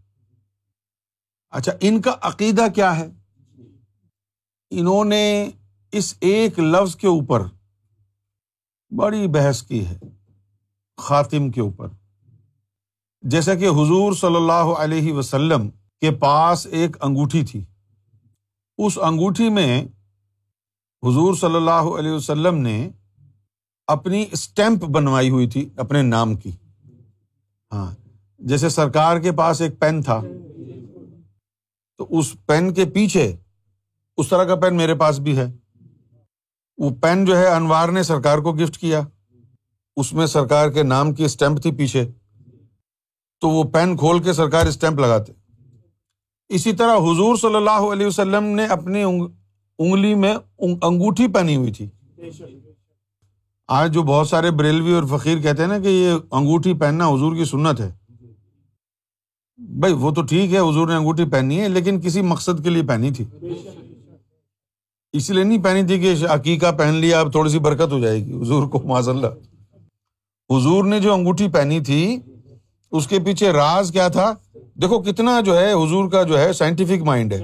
اچھا 1.50 1.72
ان 1.82 2.02
کا 2.02 2.16
عقیدہ 2.22 2.66
کیا 2.76 3.00
ہے؟ 3.00 3.08
انہوں 4.70 5.06
نے 5.06 5.50
اس 5.92 6.16
ایک 6.20 6.60
لفظ 6.60 6.96
کے 6.96 7.08
اوپر 7.08 7.42
بڑی 8.96 9.28
بحث 9.28 9.62
کی 9.64 9.86
ہے 9.86 10.00
خاتم 10.98 11.50
کے 11.52 11.62
اوپر۔ 11.62 11.88
جیسا 13.22 13.56
کہ 13.56 13.68
حضور 13.68 14.14
صلی 14.14 14.36
اللہ 14.36 14.74
علیہ 14.78 15.14
وسلم 15.14 15.70
کے 16.02 16.12
پاس 16.12 16.68
ایک 16.68 16.98
انگوٹھی 17.02 17.46
تھی۔ 17.46 17.64
اس 18.78 18.98
انگوٹھی 19.02 19.50
میں 19.50 19.86
حضور 21.04 21.36
صلی 21.36 21.56
اللہ 21.56 21.90
علیہ 22.00 22.12
وسلم 22.12 22.58
نے 22.58 22.90
اپنی 23.88 24.26
اسٹمپ 24.32 24.84
بنوائی 24.84 25.30
ہوئی 25.30 25.50
تھی 25.50 25.70
اپنے 25.78 26.02
نام 26.02 26.36
کی۔ 26.36 26.52
ہاں 27.72 27.96
جیسے 28.40 28.70
سرکار 28.70 29.20
کے 29.20 29.32
پاس 29.32 29.62
ایک 29.62 29.80
پین 29.80 30.02
تھا، 30.02 30.22
تو 31.98 32.08
اس 32.10 32.36
پین 32.46 32.74
کے 32.74 32.86
پیچھے 32.86 33.36
اس 34.18 34.28
طرح 34.28 34.44
کا 34.44 34.56
پین 34.56 34.78
میرے 34.78 34.96
پاس 34.96 35.20
بھی 35.20 35.38
ہے۔ 35.38 35.52
وہ 36.78 36.90
پین 36.90 37.26
جو 37.26 37.38
ہے 37.38 37.48
انوار 37.48 37.90
نے 37.90 38.04
سرکار 38.04 38.38
کو 38.38 38.54
گفٹ 38.54 38.78
کیا۔ 38.78 39.02
اس 39.96 40.14
میں 40.14 40.26
سرکار 40.26 40.70
کے 40.70 40.84
نام 40.84 41.14
کی 41.14 41.24
اسٹمپ 41.24 41.62
تھی 41.62 41.72
پیچھے۔ 41.72 42.12
تو 43.42 43.50
وہ 43.50 43.64
پین 43.64 43.98
کھول 43.98 44.24
کے 44.24 44.34
سرکار 44.34 44.66
اسٹمپ 44.66 45.00
لگاتے۔ 45.00 45.34
اسی 46.50 46.74
طرح 46.74 46.96
حضور 46.98 47.36
صلی 47.36 47.56
اللہ 47.56 47.92
علیہ 47.94 48.06
وسلم 48.06 48.44
نے 48.44 48.66
اپنی 48.66 49.04
انگلی 49.80 50.14
میں 50.14 50.36
انگوٹھی 50.60 51.28
پہنی 51.28 51.56
ہوئی 51.56 51.74
تھی۔ 51.74 51.90
آج 53.68 53.94
جو 53.94 54.04
بہت 54.04 54.28
سارے 54.28 54.52
بریلوی 54.52 54.94
اور 54.94 55.20
فقیر 55.20 55.38
کہتے 55.42 55.62
ہیں 55.62 55.70
نا 55.70 55.80
کہ 55.80 55.88
یہ 55.88 56.12
انگوٹھی 56.32 56.74
پہننا 56.74 57.08
حضور 57.08 57.36
کی 57.36 57.46
سنت 57.46 57.80
ہے۔ 57.80 57.92
بھائی 59.58 59.94
وہ 59.94 60.12
تو 60.12 60.22
ٹھیک 60.22 60.54
ہے، 60.54 60.60
حضور 60.60 60.88
نے 60.88 60.96
انگوٹھی 60.96 61.26
پہنی 61.26 61.62
ہے، 61.62 61.70
لیکن 61.70 62.02
کسی 62.02 62.22
مقصد 62.22 62.64
کے 62.64 62.70
لیے 62.70 62.84
پہنی 62.84 63.12
تھی۔ 63.12 63.26
اس 65.14 65.30
لیے 65.30 65.44
نہیں 65.44 65.64
پہنی 65.64 65.84
تھی 65.84 66.00
کہ 66.00 66.28
عقیقہ 66.28 66.72
پہن 66.72 66.94
لیا 66.94 67.20
اب 67.20 67.32
تھوڑی 67.32 67.50
سی 67.50 67.60
برکت 67.60 67.92
ہو 67.92 68.00
جائے 68.00 68.26
گی۔ 68.26 68.42
حضور 68.42 68.68
کو 68.68 68.82
معذ 68.86 69.10
اللہ۔ 69.10 69.28
حضور 70.50 70.84
نے 70.84 71.00
جو 71.00 71.14
انگوٹھی 71.14 71.48
پہنی 71.48 71.80
تھی، 71.80 72.18
اس 72.92 73.08
کے 73.08 73.20
پیچھے 73.20 73.52
راز 73.52 73.92
کیا 73.92 74.08
تھا؟ 74.08 74.34
دیکھو 74.54 75.02
کتنا 75.02 75.42
جو 75.42 75.60
ہے، 75.60 75.74
حضور 75.74 76.10
کا 76.10 76.24
جو 76.24 76.38
ہے 76.38 76.54
سائنٹیفک 76.54 77.04
مائنڈ 77.04 77.34
ہے۔ 77.34 77.44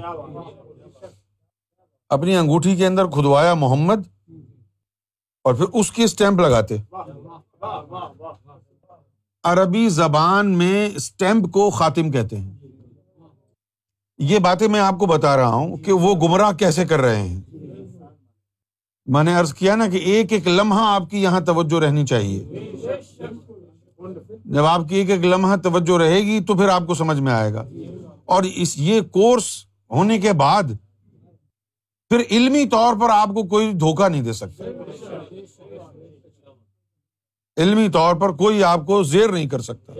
اپنی 2.08 2.36
انگوٹھی 2.36 2.76
کے 2.76 2.86
اندر 2.86 3.06
کھدوایا 3.06 3.54
محمد 3.54 4.30
اور 5.44 5.54
پھر 5.54 5.64
اس 5.64 5.92
کی 5.92 6.02
اسٹمپ 6.02 6.40
لگاتے۔ 6.40 6.76
عربی 9.44 9.88
زبان 9.88 10.58
میں 10.58 10.90
اسٹمپ 10.96 11.52
کو 11.52 11.70
خاتم 11.70 12.10
کہتے 12.10 12.36
ہیں۔ 12.36 12.58
یہ 14.18 14.38
باتیں 14.38 14.68
میں 14.68 14.80
آپ 14.80 14.98
کو 14.98 15.06
بتا 15.06 15.36
رہا 15.36 15.54
ہوں 15.54 15.76
کہ 15.76 15.92
وہ 15.92 16.14
گمراہ 16.14 16.52
کیسے 16.52 16.84
کر 16.84 17.00
رہے 17.00 17.28
ہیں۔ 17.28 17.40
میں 19.06 19.22
نے 19.24 19.36
ارض 19.36 19.54
کیا 19.54 19.76
نا 19.76 19.88
کہ 19.88 19.96
ایک 19.96 20.32
ایک 20.32 20.48
لمحہ 20.48 20.78
آپ 20.82 21.10
کی 21.10 21.22
یہاں 21.22 21.40
توجہ 21.40 21.80
رہنی 21.80 22.06
چاہیے۔ 22.06 22.44
جب 24.44 24.64
آپ 24.64 24.80
کی 24.88 24.96
ایک 24.96 25.10
ایک 25.10 25.24
لمحہ 25.24 25.56
توجہ 25.56 25.98
رہے 25.98 26.20
گی 26.20 26.40
تو 26.40 26.54
پھر 26.54 26.68
آپ 26.68 26.82
کو 26.86 26.94
سمجھ 26.94 27.20
میں 27.20 27.32
آئے 27.32 27.54
گا۔ 27.54 27.64
اور 28.24 28.42
اس 28.42 28.78
یہ 28.78 29.00
کورس 29.00 29.44
ہونے 29.90 30.18
کے 30.18 30.32
بعد 30.32 30.62
پھر 32.08 32.22
علمی 32.30 32.68
طور 32.68 32.94
پر 33.00 33.08
آپ 33.10 33.28
کو 33.28 33.42
کوئی 33.42 33.72
دھوکہ 33.72 34.08
نہیں 34.08 34.22
دے 34.22 34.32
سکتا۔ 34.32 34.64
علمی 37.56 37.88
طور 37.88 38.14
پر 38.14 38.32
کوئی 38.32 38.64
آپ 38.64 38.86
کو 38.86 39.02
زیر 39.02 39.28
نہیں 39.28 39.48
کر 39.48 39.60
سکتا۔ 39.60 39.92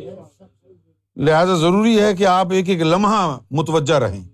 لہذا 1.16 1.54
ضروری 1.54 2.00
ہے 2.00 2.16
کہ 2.16 2.26
آپ 2.26 2.46
ایک 2.50 2.68
ایک 2.68 2.82
لمحہ 2.82 3.38
متوجہ 3.50 3.94
رہیں۔ 3.94 4.24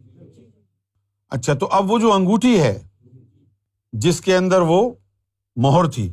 اچھا 1.28 1.54
تو 1.54 1.68
اب 1.70 1.90
وہ 1.90 1.98
جو 1.98 2.12
انگوٹھی 2.12 2.60
ہے 2.60 2.78
جس 3.98 4.20
کے 4.20 4.36
اندر 4.36 4.60
وہ 4.60 4.90
مہر 5.56 5.86
تھی۔ 5.90 6.12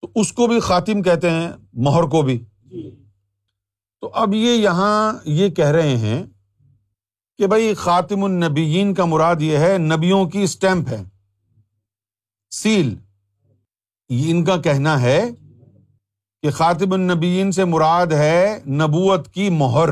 تو 0.00 0.08
اس 0.14 0.32
کو 0.32 0.46
بھی 0.46 0.60
خاتم 0.60 1.02
کہتے 1.02 1.30
ہیں، 1.30 1.52
مہر 1.72 2.02
کو 2.02 2.22
بھی۔ 2.22 2.44
تو 4.00 4.10
اب 4.14 4.34
یہ 4.34 4.54
یہاں 4.54 5.12
یہ 5.24 5.48
کہہ 5.48 5.64
رہے 5.64 5.96
ہیں 5.96 6.26
کہ 7.38 7.46
بھائی 7.46 7.74
خاتم 7.74 8.24
النبیین 8.24 8.94
کا 8.94 9.04
مراد 9.04 9.36
یہ 9.40 9.58
ہے، 9.58 9.78
نبیوں 9.78 10.24
کی 10.24 10.42
اسٹمپ 10.42 10.88
ہے۔ 10.88 11.02
سیل۔ 12.50 12.94
یہ 14.08 14.30
ان 14.30 14.44
کا 14.44 14.56
کہنا 14.56 15.02
ہے 15.02 15.30
کہ 16.42 16.50
خاطب 16.50 16.94
النبیین 16.94 17.52
سے 17.52 17.64
مراد 17.64 18.06
ہے 18.06 18.60
نبوت 18.66 19.28
کی 19.28 19.50
مہر۔ 19.50 19.88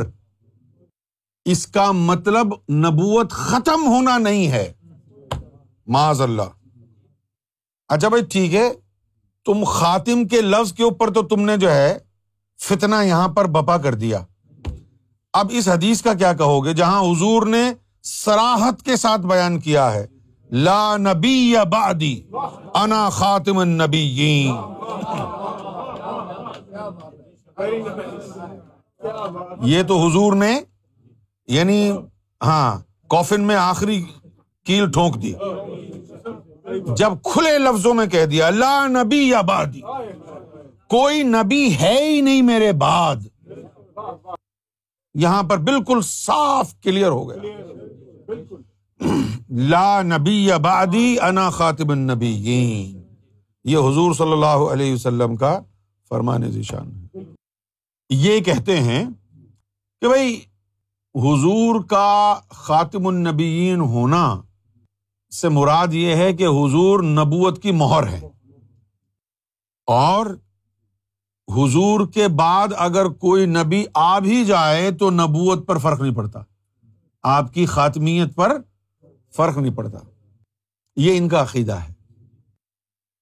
اس 1.45 1.67
کا 1.67 1.93
مطلب 1.93 2.47
نبوت 2.71 3.31
ختم 3.31 3.87
ہونا 3.87 4.19
نہیں 4.19 4.49
ہے۔ 4.49 4.73
معذ 5.87 6.21
اللہ۔ 6.21 6.58
اچھا 7.89 8.09
بھائی، 8.09 8.23
ٹھیک 8.25 8.55
ہے۔ 8.55 8.69
تم 9.47 9.65
خاتم 9.65 10.27
کے 10.29 10.41
لفظ 10.41 10.73
کے 10.73 10.83
اوپر 10.83 11.11
تو 11.11 11.23
تم 11.23 11.41
نے 11.41 11.57
جو 11.57 11.71
ہے 11.71 11.99
فتنا 12.61 13.03
یہاں 13.03 13.29
پر 13.29 13.45
بپا 13.45 13.77
کر 13.77 13.95
دیا۔ 13.95 14.21
اب 15.33 15.47
اس 15.51 15.69
حدیث 15.69 16.03
کا 16.03 16.15
کیا 16.15 16.33
کہو 16.33 16.65
گے؟ 16.65 16.73
جہاں 16.73 17.01
حضور 17.03 17.47
نے 17.47 17.63
سراہت 18.03 18.83
کے 18.83 18.97
ساتھ 18.97 19.21
بیان 19.21 19.59
کیا 19.61 19.93
ہے، 19.95 20.07
لا 20.51 20.97
نبی 20.97 21.37
یا 21.51 21.63
بادی 21.65 22.15
انا 22.75 23.09
خاتم 23.09 23.59
النبیین۔ 23.59 24.55
یہ 29.63 29.83
تو 29.83 29.99
حضور 30.07 30.33
نے 30.33 30.61
یعنی 31.49 31.91
ہاں 32.45 32.79
کوفن 33.09 33.41
میں 33.41 33.57
آخری 33.57 34.03
کیل 34.67 34.91
ٹھونک 34.91 35.23
دی۔ 35.23 35.33
جب 36.97 37.13
کھلے 37.25 37.59
لفظوں 37.59 37.95
میں 37.95 38.07
کہہ 38.07 38.25
دیا 38.25 38.47
اللہ 38.47 38.87
نبی 38.89 39.29
یا 39.29 39.41
بادی 39.41 39.81
کوئی 40.89 41.23
نبی 41.23 41.75
ہے 41.75 42.09
ہی 42.09 42.21
نہیں 42.21 42.43
میرے 42.43 42.73
بعد۔ 42.73 43.17
یہاں 45.15 45.43
پر 45.43 45.59
بالکل 45.59 46.01
صاف 46.03 46.81
کلیئر 46.81 47.11
ہو 47.11 47.31
گیا۔ 47.31 47.43
لا 49.49 50.03
نبی 50.03 50.47
یا 50.47 50.57
بادی 50.57 51.17
انا 51.21 51.51
خاطب 51.51 51.91
النبی 51.91 52.33
یہ 53.65 53.79
حضور 53.79 54.15
صلی 54.15 54.33
اللہ 54.33 54.65
علیہ 54.73 54.95
وسلم 54.95 55.37
کا 55.37 55.61
فرمان 56.09 56.51
ذیشان 56.51 56.93
ہے۔ 56.93 57.21
یہ 58.11 58.41
کہتے 58.41 58.81
ہیں 58.81 59.05
کہ 60.01 60.09
بھائی 60.09 60.41
حضور 61.15 61.85
کا 61.85 62.41
خاتم 62.49 63.07
النبیین 63.07 63.81
ہونا 63.81 64.43
سے 65.31 65.49
مراد 65.49 65.89
یہ 65.93 66.15
ہے 66.15 66.33
کہ 66.33 66.45
حضور 66.45 67.03
نبوت 67.03 67.63
کی 67.63 67.73
مہر 67.73 68.07
ہے۔ 68.07 68.21
اور 69.87 70.27
حضور 71.49 72.07
کے 72.15 72.29
بعد 72.29 72.69
اگر 72.77 73.09
کوئی 73.09 73.47
نبی 73.47 73.85
آ 73.95 74.19
بھی 74.19 74.45
جائے 74.45 74.91
تو 74.91 75.11
نبوت 75.11 75.67
پر 75.67 75.79
فرق 75.79 76.01
نہیں 76.01 76.15
پڑتا۔ 76.15 76.41
آپ 77.23 77.55
کی 77.55 77.67
خاتمیت 77.67 78.35
پر 78.35 78.57
فرق 79.37 79.59
نہیں 79.59 79.75
پڑتا۔ 79.75 79.99
یہ 80.97 81.17
ان 81.17 81.29
کا 81.29 81.43
عقیدہ 81.43 81.73
ہے۔ 81.73 81.93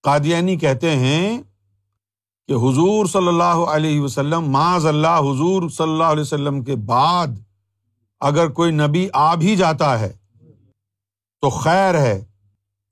قادیانی 0.02 0.56
کہتے 0.56 0.90
ہیں 0.96 1.42
کہ 2.48 2.52
حضور 2.52 3.06
صلی 3.06 3.28
اللہ 3.28 3.44
علیہ 3.44 4.00
وسلم 4.00 4.40
معذ 4.40 4.86
اللہ، 4.86 5.18
حضور 5.18 5.68
صلی 5.68 5.90
اللہ 5.90 6.04
علیہ 6.04 6.20
وسلم 6.20 6.64
کے 6.64 6.76
بعد 6.76 7.26
اگر 8.20 8.48
کوئی 8.48 8.72
نبی 8.72 9.08
آ 9.12 9.34
بھی 9.34 9.56
جاتا 9.56 10.00
ہے 10.00 10.12
تو 11.40 11.50
خیر 11.50 11.94
ہے، 11.94 12.24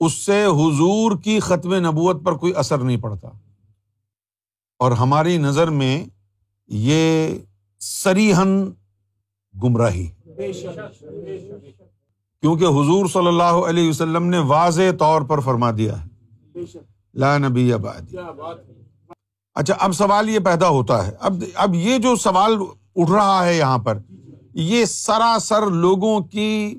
اس 0.00 0.12
سے 0.12 0.44
حضور 0.44 1.18
کی 1.18 1.40
ختم 1.40 1.74
نبوت 1.74 2.24
پر 2.24 2.32
کوئی 2.32 2.54
اثر 2.54 2.78
نہیں 2.78 2.96
پڑتا۔ 2.96 3.28
اور 4.78 4.92
ہماری 4.92 5.36
نظر 5.36 5.70
میں 5.70 6.04
یہ 6.66 7.34
سریحن 7.80 8.70
گمراہی 9.62 10.10
کیونکہ 12.40 12.64
حضور 12.64 13.06
صلی 13.06 13.26
اللہ 13.26 13.42
علیہ 13.42 13.88
وسلم 13.88 14.26
نے 14.26 14.38
واضح 14.38 14.96
طور 14.98 15.22
پر 15.22 15.40
فرما 15.40 15.70
دیا 15.70 16.04
ہے۔ 16.04 16.08
لا 17.14 17.38
نبی 17.38 17.72
آباد 17.72 18.14
اچھا 19.54 19.74
اب 19.78 19.92
سوال 19.92 20.28
یہ 20.28 20.38
پیدا 20.38 20.68
ہوتا 20.68 21.06
ہے۔ 21.06 21.12
اب 21.20 21.32
اب 21.54 21.74
یہ 21.74 21.98
جو 21.98 22.16
سوال 22.16 22.56
اٹھ 22.96 23.10
رہا 23.10 23.46
ہے 23.46 23.58
یہاں 23.58 23.78
پر، 23.78 23.98
یہ 24.54 24.84
سراسر 24.84 25.66
لوگوں 25.66 26.20
کی 26.20 26.78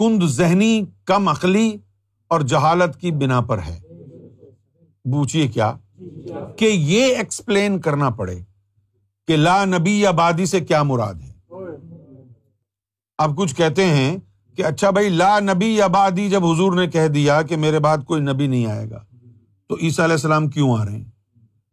کند 0.00 0.22
ذہنی، 0.22 0.84
کم 1.04 1.28
عقلی 1.28 1.76
اور 2.28 2.40
جہالت 2.40 3.00
کی 3.00 3.10
بنا 3.10 3.40
پر 3.40 3.58
ہے۔ 3.58 3.80
پوچھیے 5.04 5.48
کیا؟ 5.48 5.74
کہ 6.56 6.64
یہ 6.64 7.04
ایکسپلین 7.04 7.80
کرنا 7.80 8.10
پڑے 8.10 8.38
کہ 9.26 9.36
لا 9.36 9.64
نبی 9.64 10.06
آبادی 10.06 10.46
سے 10.46 10.60
کیا 10.60 10.82
مراد 10.82 11.14
ہے۔ 11.14 11.32
اب 13.18 13.36
کچھ 13.36 13.54
کہتے 13.54 13.84
ہیں 13.84 14.16
کہ 14.56 14.64
اچھا 14.64 14.90
بھائی، 14.90 15.08
لا 15.08 15.40
نبی 15.40 15.82
آبادی 15.82 16.30
جب 16.30 16.46
حضور 16.46 16.72
نے 16.72 16.86
کہہ 16.86 17.06
دیا 17.06 17.42
کہ 17.42 17.56
میرے 17.56 17.78
بعد 17.78 17.98
کوئی 18.06 18.20
نبی 18.20 18.46
نہیں 18.46 18.66
آئے 18.66 18.90
گا، 18.90 19.04
تو 19.68 19.76
عیسیٰ 19.82 20.04
علیہ 20.04 20.14
السلام 20.14 20.48
کیوں 20.48 20.78
آ 20.78 20.84
رہے 20.84 20.92
ہیں؟ 20.92 21.04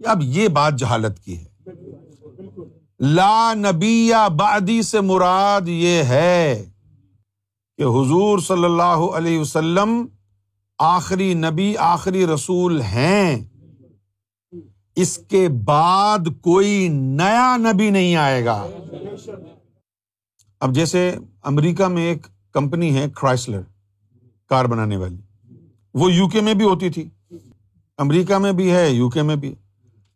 اب 0.05 0.19
یہ 0.21 0.47
بات 0.47 0.73
جہالت 0.75 1.19
کی 1.19 1.37
ہے۔ 1.37 1.45
لا 2.99 3.53
نبی 3.53 4.11
بادی 4.37 4.81
سے 4.81 5.01
مراد 5.01 5.67
یہ 5.67 6.03
ہے۔ 6.03 6.65
کہ 7.77 7.83
حضور 7.83 8.39
صلی 8.39 8.65
اللہ 8.65 8.81
علیہ 8.81 9.39
وسلم 9.39 10.05
آخری 10.79 11.33
نبی، 11.33 11.77
آخری 11.77 12.25
رسول 12.25 12.81
ہیں۔ 12.81 13.45
اس 14.95 15.19
کے 15.27 15.47
بعد 15.49 16.19
کوئی 16.41 16.87
نیا 16.87 17.57
نبی 17.57 17.89
نہیں 17.89 18.15
آئے 18.15 18.45
گا۔ 18.45 18.67
اب 20.59 20.75
جیسے 20.75 21.15
امریکہ 21.43 21.85
میں 21.85 22.03
ایک 22.03 22.27
کمپنی 22.51 22.97
ہے 22.97 23.05
کرائسلر، 23.09 23.61
کار 24.49 24.65
بنانے 24.65 24.97
والی۔ 24.97 25.17
وہ 25.93 26.11
یو 26.11 26.29
کے 26.29 26.41
میں 26.41 26.53
بھی 26.53 26.65
ہوتی 26.65 26.89
تھی۔ 26.89 27.09
امریکہ 27.97 28.37
میں 28.37 28.51
بھی 28.51 28.71
ہے، 28.71 28.89
یو 28.89 29.09
کے 29.09 29.21
میں 29.21 29.35
بھی۔ 29.35 29.55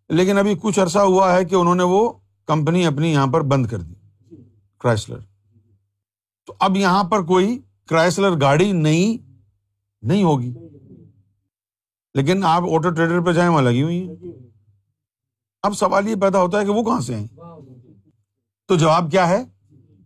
لیکن 0.09 0.37
ابھی 0.37 0.55
کچھ 0.61 0.79
عرصہ 0.79 0.99
ہوا 0.99 1.35
ہے 1.35 1.45
کہ 1.45 1.55
انہوں 1.55 1.75
نے 1.75 1.83
وہ 1.83 2.13
کمپنی 2.45 2.85
اپنی 2.85 3.11
یہاں 3.11 3.27
پر 3.27 3.41
بند 3.41 3.65
کر 3.65 3.79
دی، 3.79 3.93
کرائسلر۔ 4.79 5.17
تو 6.51 6.55
اب 6.59 6.77
یہاں 6.77 7.03
پر 7.03 7.21
کوئی 7.21 7.59
کرائسلر 7.89 8.41
گاڑی 8.41 8.71
نہیں 8.71 9.17
نہیں 10.01 10.23
ہوگی۔ 10.23 10.53
لیکن 12.13 12.43
آپ 12.43 12.63
آٹو 12.63 12.89
ٹریڈر 12.89 13.19
پہ 13.21 13.31
جائیں، 13.31 13.51
وہاں 13.51 13.61
لگی 13.61 13.83
ہوئی 13.83 14.07
ہیں۔ 14.07 14.15
اب 15.61 15.73
سوال 15.73 16.07
یہ 16.07 16.15
پیدا 16.15 16.41
ہوتا 16.41 16.59
ہے 16.59 16.65
کہ 16.65 16.71
وہ 16.71 16.83
کہاں 16.83 16.99
سے 16.99 17.15
ہیں؟ 17.15 17.27
تو 18.67 18.75
جواب 18.75 19.11
کیا 19.11 19.29
ہے؟ 19.29 19.43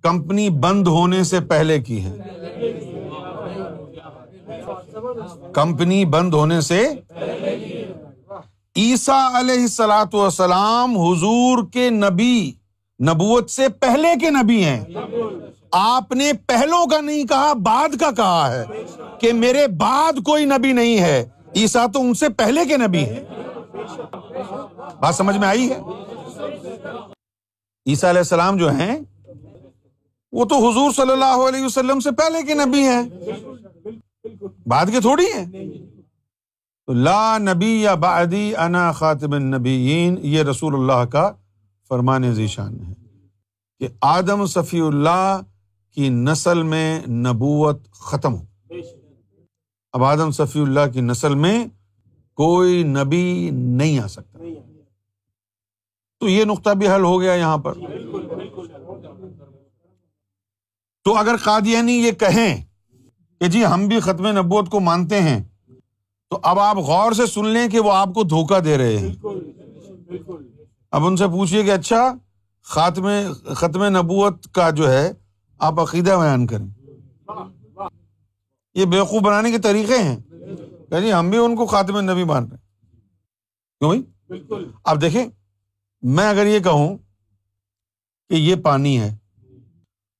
کمپنی 0.02 0.50
بند 0.50 0.88
ہونے 0.88 1.24
سے 1.24 1.40
پہلے 1.40 1.82
کی 1.82 2.06
ہے۔ 2.06 2.18
کمپنی 5.54 6.06
بند 6.06 6.34
ہونے 6.34 6.62
سے 6.62 6.90
عیسیٰ 8.76 9.32
علیہ 9.34 9.62
السلاۃ 9.62 10.14
والسلام 10.14 10.98
حضور 10.98 11.64
کے 11.74 11.90
نبی، 11.90 12.52
نبوت 13.02 13.50
سے 13.50 13.70
پہلے 13.70 14.08
کے 14.22 14.30
نبی 14.30 14.64
ہیں۔ 14.64 14.84
آپ 15.78 16.12
نے 16.12 16.34
پہلوں 16.48 16.86
کا 16.86 17.02
نہیں 17.02 17.24
کہا، 17.24 17.54
بعد 17.54 17.90
کا 18.00 18.12
کہا 18.12 18.52
ہے 18.52 18.66
کہ 19.20 19.34
میرے 19.34 19.68
بعد 19.68 20.14
کوئی 20.26 20.46
نبی 20.46 20.72
نہیں 20.72 21.00
ہے۔ 21.00 21.26
عیسیٰ 21.56 21.86
تو 21.94 22.02
ان 22.02 22.14
سے 22.14 22.30
پہلے 22.30 22.66
کے 22.66 22.78
نبی 22.78 23.00
ہیں۔ 23.00 23.24
بات 25.00 25.16
سمجھ 25.16 25.38
میں 25.38 25.48
آئی 25.48 25.70
ہے؟ 25.70 25.80
عیسیٰ 27.86 28.10
علیہ 28.10 28.20
السلام 28.20 28.58
جو 28.58 28.70
ہیں، 28.70 29.00
وہ 30.32 30.46
تو 30.46 30.70
حضور 30.70 30.92
صلی 30.92 31.12
اللہ 31.12 31.50
علیہ 31.50 31.66
وسلم 31.66 32.00
سے 32.00 32.12
پہلے 32.12 32.42
کے 32.42 32.54
نبی 32.54 32.80
ہیں۔ 32.80 33.04
بعد 34.68 34.86
کے 34.86 35.00
تھوڑی 35.02 35.26
ہیں۔ 35.26 35.46
لا 36.94 37.38
نبی 37.38 37.82
یا 37.82 37.94
بعدی 37.94 38.56
انا 38.56 38.92
خاطب 38.92 39.32
النبیین، 39.32 40.18
یہ 40.22 40.44
رسول 40.44 40.74
اللہ 40.74 41.06
کا 41.06 41.32
فرمان 41.90 42.34
ذیشان 42.34 42.80
ہے 42.88 42.94
کہ 43.80 43.88
آدم 44.02 44.46
صفی 44.46 44.82
اللہ 44.82 45.40
کی 45.96 46.10
نسل 46.10 46.64
میں 46.64 47.08
نبوت 47.08 47.92
ختم 47.92 48.34
ہو۔ 48.34 48.46
اب 49.94 50.04
آدم 50.04 50.32
صفی 50.32 50.62
اللہ 50.62 50.92
کی 50.94 51.02
نسل 51.02 51.36
میں 51.36 51.66
کوئی 52.34 52.84
نبی 52.84 53.50
نہیں 53.54 54.00
آ 54.00 54.08
سکتا۔ 54.08 54.40
تو 56.20 56.30
یہ 56.30 56.44
نقطہ 56.46 56.70
بھی 56.70 56.88
حل 56.88 57.02
ہو 57.02 57.22
گیا 57.22 57.34
یہاں 57.34 57.58
پر۔ 57.58 57.74
تو 61.04 61.16
اگر 61.18 61.36
قادیانی 61.44 61.94
یہ 61.94 62.12
کہیں 62.12 62.66
کہ 63.40 63.48
جی 63.48 63.66
ہم 63.66 63.88
بھی 63.88 64.00
ختم 64.00 64.28
نبوت 64.28 64.70
کو 64.70 64.80
مانتے 64.80 65.22
ہیں، 65.22 65.44
تو 66.30 66.40
اب 66.44 66.60
آپ 66.60 66.78
غور 66.78 67.12
سے 67.12 67.26
سن 67.26 67.48
لیں 67.48 67.68
کہ 67.68 67.80
وہ 67.80 67.92
آپ 67.92 68.14
کو 68.14 68.24
دھوکہ 68.24 68.60
دے 68.60 68.78
رہے 68.78 68.98
ہیں۔ 68.98 69.16
اب 70.92 71.06
ان 71.06 71.18
سے 71.18 71.28
پوچھیے 71.28 71.64
کہ 71.64 71.72
اچھا 71.72 72.14
خاتم 72.64 73.08
ختم 73.54 73.84
نبوت 73.84 74.48
کا 74.54 74.70
جو 74.70 74.92
ہے 74.92 75.12
آپ 75.60 75.80
عقیدہ 75.80 76.12
بیان 76.12 76.48
کریں۔ 76.48 76.68
یہ 78.74 78.86
بیوقوف 78.86 79.22
بنانے 79.22 79.52
کے 79.52 79.58
طریقے 79.58 79.98
ہیں۔ 79.98 80.18
کہ 80.90 81.02
جی 81.02 81.14
ہم 81.14 81.30
بھی 81.30 81.38
ان 81.38 81.56
کو 81.56 81.66
خاتم 81.66 82.12
نبی 82.12 82.24
مان 82.24 82.48
رہے 82.48 82.58
کیوں 83.80 83.90
بھائی؟ 83.90 84.02
اب 84.84 85.02
دیکھیں، 85.02 85.28
میں 86.02 86.30
اگر 86.30 86.46
یہ 86.46 86.60
کہوں 86.60 86.98
کہ 88.30 88.34
یہ 88.34 88.56
پانی 88.56 89.00
ہے 89.00 89.18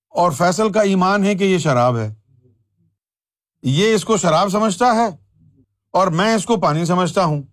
اور 0.10 0.32
فیصل 0.32 0.72
کا 0.72 0.82
ایمان 0.82 1.24
ہے 1.24 1.36
کہ 1.36 1.44
یہ 1.44 1.58
شراب 1.58 1.98
ہے، 1.98 2.14
یہ 3.64 3.94
اس 3.94 4.06
کو 4.06 4.18
شراب 4.18 4.50
سمجھتا 4.50 4.96
ہے 4.96 5.08
اور 5.92 6.08
میں 6.08 6.36
اس 6.36 6.46
کو 6.46 6.58
پانی 6.58 6.86
سمجھتا 6.86 7.24
ہوں۔ 7.26 7.44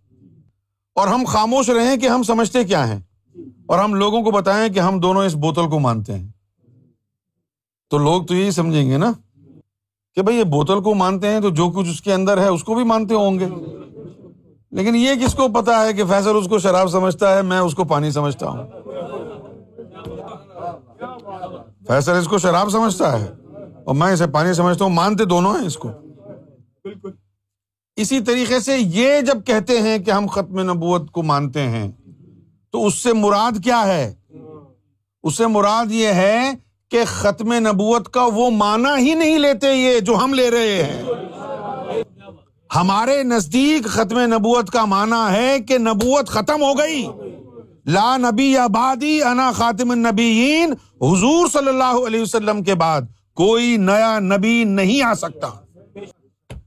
اور 0.94 1.08
ہم 1.08 1.24
خاموش 1.26 1.70
رہے 1.70 1.96
کہ 1.96 2.08
ہم 2.08 2.22
سمجھتے 2.22 2.64
کیا 2.64 2.88
ہیں۔ 2.88 3.00
اور 3.66 3.78
ہم 3.78 3.94
لوگوں 3.94 4.22
کو 4.22 4.30
بتائیں 4.30 4.72
کہ 4.72 4.78
ہم 4.78 5.00
دونوں 5.00 5.24
اس 5.24 5.34
بوتل 5.34 5.68
کو 5.70 5.78
مانتے 5.78 6.18
ہیں۔ 6.18 6.31
تو 7.92 7.98
لوگ 7.98 8.22
تو 8.22 8.34
یہی 8.34 8.50
سمجھیں 8.50 8.90
گے 8.90 8.96
نا 8.96 9.12
کہ 10.14 10.22
بھائی 10.22 10.38
یہ 10.38 10.44
بوتل 10.44 10.80
کو 10.80 10.94
مانتے 10.94 11.28
ہیں 11.28 11.40
تو 11.40 11.50
جو 11.50 11.70
کچھ 11.70 11.88
اس 11.88 12.00
کے 12.00 12.12
اندر 12.12 12.38
ہے 12.38 12.48
اس 12.48 12.64
کو 12.64 12.74
بھی 12.74 12.84
مانتے 12.84 13.14
ہوں 13.14 13.38
گے۔ 13.38 13.46
لیکن 14.70 14.96
یہ 14.96 15.26
کس 15.26 15.34
کو 15.34 15.48
پتا 15.48 15.86
ہے 15.86 15.92
کہ 15.92 16.04
فیصل 16.04 16.36
اس 16.36 16.48
کو 16.48 16.58
شراب 16.58 16.88
سمجھتا 16.88 17.36
ہے، 17.36 17.42
میں 17.42 17.58
اس 17.58 17.74
کو 17.74 17.84
پانی 17.84 18.10
سمجھتا 18.10 18.48
ہوں۔ 18.48 18.66
فیصل 21.86 22.12
اس 22.12 22.28
کو 22.28 22.38
شراب 22.38 22.70
سمجھتا 22.70 23.20
ہے 23.20 23.32
اور 23.84 23.94
میں 23.94 24.12
اسے 24.12 24.26
پانی 24.26 24.54
سمجھتا 24.54 24.84
ہوں، 24.84 24.92
مانتے 24.92 25.24
دونوں 25.24 25.58
ہیں 25.58 25.66
اس 25.66 25.76
کو۔ 25.76 25.90
اسی 27.96 28.20
طریقے 28.20 28.60
سے 28.60 28.78
یہ 28.78 29.20
جب 29.20 29.44
کہتے 29.46 29.82
ہیں 29.82 29.98
کہ 29.98 30.10
ہم 30.10 30.26
ختم 30.26 30.70
نبوت 30.70 31.10
کو 31.10 31.22
مانتے 31.22 31.60
ہیں، 31.60 31.92
تو 32.72 32.86
اس 32.86 32.94
سے 32.94 33.12
مراد 33.12 33.64
کیا 33.64 33.86
ہے؟ 33.86 34.14
اس 35.22 35.36
سے 35.36 35.46
مراد 35.46 35.90
یہ 35.90 36.08
ہے 36.08 36.52
کہ 36.92 37.04
ختم 37.06 37.52
نبوت 37.52 38.08
کا 38.08 38.24
وہ 38.34 38.50
مانا 38.50 38.98
ہی 38.98 39.14
نہیں 39.14 39.38
لیتے 39.38 39.74
یہ 39.74 40.00
جو 40.00 40.16
ہم 40.16 40.34
لے 40.34 40.50
رہے 40.50 40.82
ہیں۔ 40.82 41.02
ہمارے 42.76 43.22
نزدیک 43.22 43.84
ختم 43.84 44.18
نبوت 44.18 44.70
کا 44.70 44.84
مانا 44.84 45.32
ہے 45.32 45.56
کہ 45.68 45.78
نبوت 45.78 46.28
ختم 46.28 46.62
ہو 46.62 46.78
گئی۔ 46.78 47.06
لا 47.86 48.16
نبی 48.16 48.56
آبادی، 48.56 49.22
انا 49.22 49.52
خاتم 49.52 49.90
النبیین۔ 49.90 50.72
حضور 51.00 51.46
صلی 51.48 51.68
اللہ 51.68 52.06
علیہ 52.06 52.22
وسلم 52.22 52.62
کے 52.62 52.74
بعد 52.74 53.02
کوئی 53.34 53.76
نیا 53.76 54.18
نبی 54.18 54.64
نہیں 54.64 55.02
آ 55.02 55.14
سکتا۔ 55.14 55.48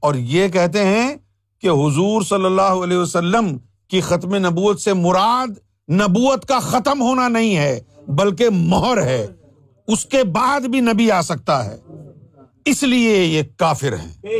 اور 0.00 0.14
یہ 0.14 0.48
کہتے 0.48 0.84
ہیں 0.84 1.16
کہ 1.60 1.68
حضور 1.68 2.22
صلی 2.22 2.44
اللہ 2.44 2.62
علیہ 2.62 2.96
وسلم 2.96 3.58
کی 3.88 4.00
ختم 4.00 4.34
نبوت 4.34 4.80
سے 4.80 4.92
مراد 4.92 5.58
نبوت 5.90 6.46
کا 6.46 6.58
ختم 6.58 7.00
ہونا 7.00 7.28
نہیں 7.28 7.56
ہے، 7.56 7.80
بلکہ 8.08 8.48
مہر 8.52 9.02
ہے۔ 9.02 9.26
اس 9.88 10.04
کے 10.06 10.22
بعد 10.24 10.60
بھی 10.60 10.80
نبی 10.80 11.10
آ 11.10 11.20
سکتا 11.22 11.64
ہے۔ 11.64 11.76
اس 12.64 12.82
لیے 12.82 13.24
یہ 13.24 13.42
کافر 13.56 13.92
ہے 13.92 14.30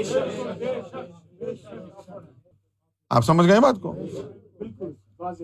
آپ 3.10 3.24
سمجھ 3.24 3.46
گئے 3.48 3.60
بات 3.60 3.80
کو؟ 3.80 3.94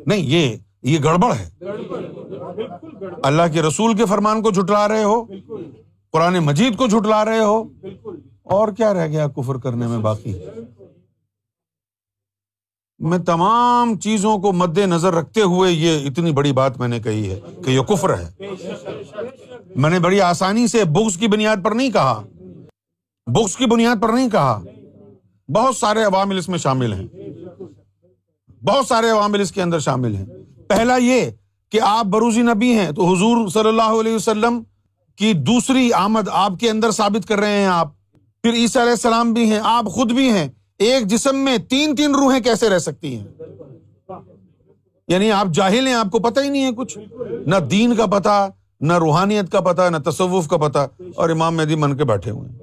نہیں، 0.06 0.20
یہ 0.20 0.56
یہ 0.82 0.98
گڑبڑ 1.04 1.32
ہے۔ 1.32 1.48
اللہ 3.22 3.42
کے 3.52 3.62
رسول 3.62 3.96
کے 3.96 4.06
فرمان 4.06 4.42
کو 4.42 4.50
جھٹلا 4.50 4.86
رہے 4.88 5.04
ہو، 5.04 5.24
قرآن 6.12 6.38
مجید 6.38 6.76
کو 6.76 6.86
جھٹلا 6.86 7.24
رہے 7.24 7.38
ہو، 7.38 7.62
اور 8.56 8.72
کیا 8.72 8.92
رہ 8.94 9.06
گیا 9.06 9.26
کفر 9.28 9.58
کرنے 9.58 9.86
میں 9.86 9.98
باقی؟ 9.98 10.32
میں 12.98 13.18
تمام 13.18 13.98
چیزوں 13.98 14.38
کو 14.38 14.52
مد 14.52 14.78
نظر 14.78 15.14
رکھتے 15.14 15.40
ہوئے 15.42 15.72
یہ 15.72 16.06
اتنی 16.08 16.32
بڑی 16.32 16.52
بات 16.52 16.78
میں 16.78 16.88
نے 16.88 17.00
کہی 17.00 17.30
ہے 17.30 17.40
کہ 17.64 17.70
یہ 17.70 17.80
کفر 17.80 18.18
ہے۔ 18.18 18.28
میں 19.76 19.90
نے 19.90 19.98
بڑی 19.98 20.20
آسانی 20.20 20.66
سے 20.66 20.84
بکس 20.84 21.16
کی 21.16 21.28
بنیاد 21.28 21.56
پر 21.64 21.72
نہیں 21.72 21.90
کہا۔ 21.90 22.22
بکس 23.26 23.56
کی 23.56 23.66
بنیاد 23.66 24.02
پر 24.02 24.08
نہیں 24.08 24.30
کہا۔ 24.30 24.62
بہت 25.48 25.76
سارے 25.76 26.02
عوامل 26.02 26.38
اس 26.38 26.48
میں 26.48 26.58
شامل 26.58 26.92
ہیں۔ 26.92 27.06
بہت 28.64 28.86
سارے 28.86 29.08
عوامل 29.10 29.40
اس 29.40 29.52
کے 29.52 29.62
اندر 29.62 29.78
شامل 29.78 30.16
ہیں۔ 30.16 30.26
پہلا 30.68 30.96
یہ 30.96 31.30
کہ 31.70 31.80
آپ 31.82 32.04
بروزی 32.04 32.42
نبی 32.42 32.72
ہیں 32.72 32.92
تو 32.92 33.14
حضور 33.14 33.48
صلی 33.48 33.68
اللہ 33.68 34.00
علیہ 34.00 34.14
وسلم 34.14 34.62
کی 35.16 35.32
دوسری 35.32 35.92
آمد 35.92 36.28
آپ 36.32 36.52
کے 36.60 36.70
اندر 36.70 36.90
ثابت 36.90 37.28
کر 37.28 37.38
رہے 37.40 37.58
ہیں 37.58 37.66
آپ۔ 37.66 37.88
پھر 38.42 38.52
عیسیٰ 38.52 38.82
علیہ 38.82 38.92
السلام 38.92 39.32
بھی 39.32 39.50
ہیں، 39.50 39.60
آپ 39.62 39.86
خود 39.86 40.12
بھی 40.12 40.30
ہیں۔ 40.30 40.48
ایک 40.78 41.06
جسم 41.06 41.36
میں 41.36 41.58
تین 41.58 41.96
تین 41.96 42.14
روحیں 42.14 42.40
کیسے 42.40 42.68
رہ 42.68 42.78
سکتی 42.78 43.18
ہیں؟ 43.18 43.24
یعنی 45.08 45.32
آپ 45.32 45.46
جاہل 45.54 45.86
ہیں، 45.86 45.94
آپ 45.94 46.10
کو 46.10 46.18
پتہ 46.18 46.40
ہی 46.40 46.48
نہیں 46.48 46.64
ہے 46.64 46.70
کچھ۔ 46.76 46.98
نہ 47.46 47.56
دین 47.56 47.96
کا 47.96 48.06
پتا 48.06 48.48
نہ 48.82 48.98
روحانیت 48.98 49.52
کا 49.52 49.60
پتا، 49.60 49.88
نہ 49.88 49.96
تصوف 49.96 50.48
کا 50.48 50.56
پتا، 50.56 50.86
اور 51.16 51.30
امام 51.30 51.56
مہدی 51.56 51.74
من 51.74 51.96
کے 51.96 52.04
بیٹھے 52.04 52.30
ہوئے 52.30 52.50
ہیں۔ 52.50 52.58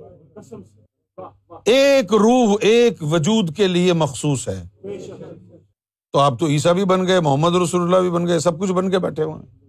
ایک 1.66 2.14
روح، 2.14 2.56
ایک 2.62 3.04
وجود 3.04 3.56
کے 3.56 3.68
لیے 3.68 3.94
مخصوص 3.94 4.50
ہے۔ 4.50 4.64
تو 6.14 6.20
آپ 6.20 6.40
تو 6.40 6.48
عیسیٰ 6.48 6.74
بھی 6.74 6.86
بن 6.86 7.08
گئے، 7.08 7.20
محمد 7.20 7.56
رسول 7.56 7.82
اللہ 7.82 7.98
بھی 7.98 8.10
بن 8.10 8.28
گئے، 8.28 8.40
سب 8.40 8.60
کچھ 8.60 8.72
بن 8.72 8.90
کے 8.90 9.00
بیٹھے 9.00 9.24
ہوئے 9.24 9.36
ہیں۔ 9.36 9.60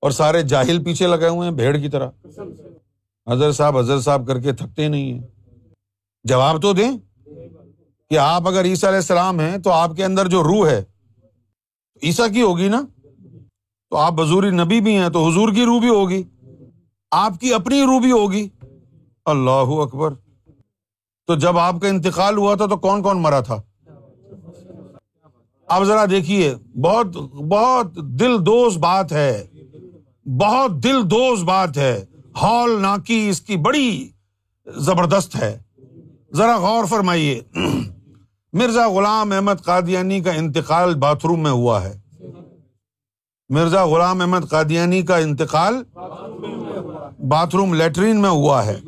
اور 0.00 0.10
سارے 0.10 0.42
جاہل 0.42 0.84
پیچھے 0.84 1.06
لگے 1.06 1.28
ہوئے 1.28 1.48
ہیں، 1.48 1.56
بھیڑ 1.56 1.76
کی 1.76 1.88
طرح۔ 1.88 2.10
حضرت 3.30 3.56
صاحب 3.56 3.78
حضرت 3.78 4.02
صاحب 4.02 4.26
کر 4.26 4.40
کے 4.40 4.52
تھکتے 4.52 4.88
نہیں 4.88 5.12
ہیں۔ 5.12 5.22
جواب 6.24 6.62
تو 6.62 6.72
دیں 6.72 6.90
کہ 8.10 8.18
آپ 8.18 8.48
اگر 8.48 8.64
عیسیٰ 8.64 8.88
علیہ 8.88 8.98
السلام 8.98 9.40
ہیں 9.40 9.58
تو 9.58 9.70
آپ 9.70 9.90
کے 9.96 10.04
اندر 10.04 10.28
جو 10.28 10.42
روح 10.42 10.68
ہے 10.68 10.84
عیسیٰ 12.02 12.32
کی 12.32 12.42
ہوگی 12.42 12.68
نا؟ 12.68 12.82
تو 13.90 13.96
آپ 13.96 14.12
بزوری 14.12 14.50
نبی 14.50 14.80
بھی 14.80 14.96
ہیں 14.96 15.08
تو 15.08 15.28
حضور 15.28 15.52
کی 15.52 15.64
روح 15.64 15.80
بھی 15.80 15.88
ہوگی، 15.88 16.22
آپ 17.10 17.32
کی 17.40 17.54
اپنی 17.54 17.82
روح 17.82 18.00
بھی 18.00 18.10
ہوگی۔ 18.10 18.48
اللہ 19.24 19.50
اکبر۔ 19.50 20.14
تو 21.26 21.34
جب 21.34 21.58
آپ 21.58 21.74
کا 21.82 21.88
انتقال 21.88 22.36
ہوا 22.36 22.54
تھا 22.54 22.66
تو 22.66 22.76
کون 22.76 23.02
کون 23.02 23.22
مرا 23.22 23.40
تھا؟ 23.40 23.62
اب 25.68 25.84
ذرا 25.84 26.04
دیکھیے، 26.10 26.54
بہت 26.80 27.06
بہت 27.32 27.94
دل 27.94 28.46
دوز 28.46 28.76
بات 28.76 29.12
ہے۔ 29.12 29.46
بہت 30.24 30.70
دل 30.84 31.10
دوز 31.10 31.42
بات 31.42 31.78
ہے۔ 31.78 32.04
ہال 32.42 32.70
ناکی 32.82 33.28
اس 33.28 33.40
کی 33.40 33.56
بڑی 33.56 34.08
زبردست 34.66 35.36
ہے۔ 35.36 35.58
ذرا 36.34 36.58
غور 36.58 36.84
فرمائیے۔ 36.84 37.40
مرزا 38.52 38.88
غلام 38.88 39.32
احمد 39.32 39.64
قادیانی 39.64 40.20
کا 40.20 40.32
انتقال 40.32 40.94
باتھ 40.94 41.26
روم 41.26 41.40
میں 41.40 41.50
ہوا 41.50 41.84
ہے۔ 41.84 42.07
مرزا 43.48 43.86
غلام 43.86 44.20
احمد 44.20 44.48
قادیانی 44.50 45.02
کا 45.02 45.16
انتقال 45.16 45.82
باتھ 47.28 47.56
روم 47.56 47.74
لیٹرین 47.74 48.22
میں 48.22 48.30
ہوا 48.30 48.66
ہے 48.66 48.80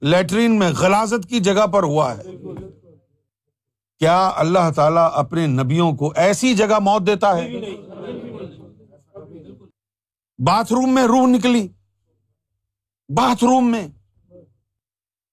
لیٹرین 0.00 0.58
میں 0.58 0.70
غلازت 0.78 1.28
کی 1.28 1.40
جگہ 1.40 1.66
پر 1.66 1.82
ہوا 1.82 2.16
ہے۔ 2.18 2.22
کیا 3.98 4.30
اللہ 4.36 4.70
تعالیٰ 4.76 5.10
اپنے 5.12 5.46
نبیوں 5.46 5.92
کو 5.92 6.12
ایسی 6.16 6.54
جگہ 6.54 6.78
موت 6.78 7.06
دیتا 7.06 7.36
ہے؟ 7.36 7.50
باتھ 10.38 10.72
روم 10.72 10.94
میں 10.94 11.02
روح 11.02 11.26
نکلی۔ 11.26 11.68
باتھ 13.08 13.44
روم 13.44 13.70
میں۔ 13.70 13.88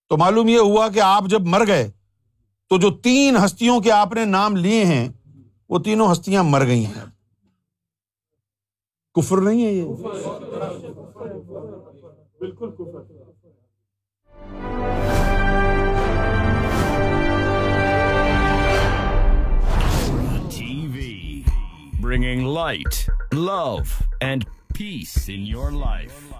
تو 0.09 0.17
معلوم 0.17 0.47
یہ 0.47 0.59
ہوا 0.59 0.87
کہ 0.87 0.99
آپ 0.99 1.23
جب 1.25 1.41
مر 1.41 1.67
گئے، 1.67 1.91
تو 2.69 2.77
جو 2.77 2.91
تین 2.91 3.37
ہستیوں 3.45 3.81
کے 3.81 3.91
آپ 3.91 4.13
نے 4.13 4.25
نام 4.25 4.55
لیے 4.55 4.85
ہیں، 4.85 5.09
وہ 5.69 5.79
تینوں 5.79 6.11
ہستیاں 6.11 6.43
مر 6.43 6.65
گئی 6.65 6.85
ہیں۔ 6.85 7.14
کفر 9.15 9.41
نہیں 9.41 9.65
ہے 9.65 9.71
یہ۔ 9.71 9.85
بالکل 12.39 12.69
we 20.87 21.41
bringing 22.01 22.47
light 22.53 23.09
love 23.33 23.75
and 24.19 24.43
peace 24.77 25.17
in 25.27 25.45
your 25.47 25.71
life 25.71 26.33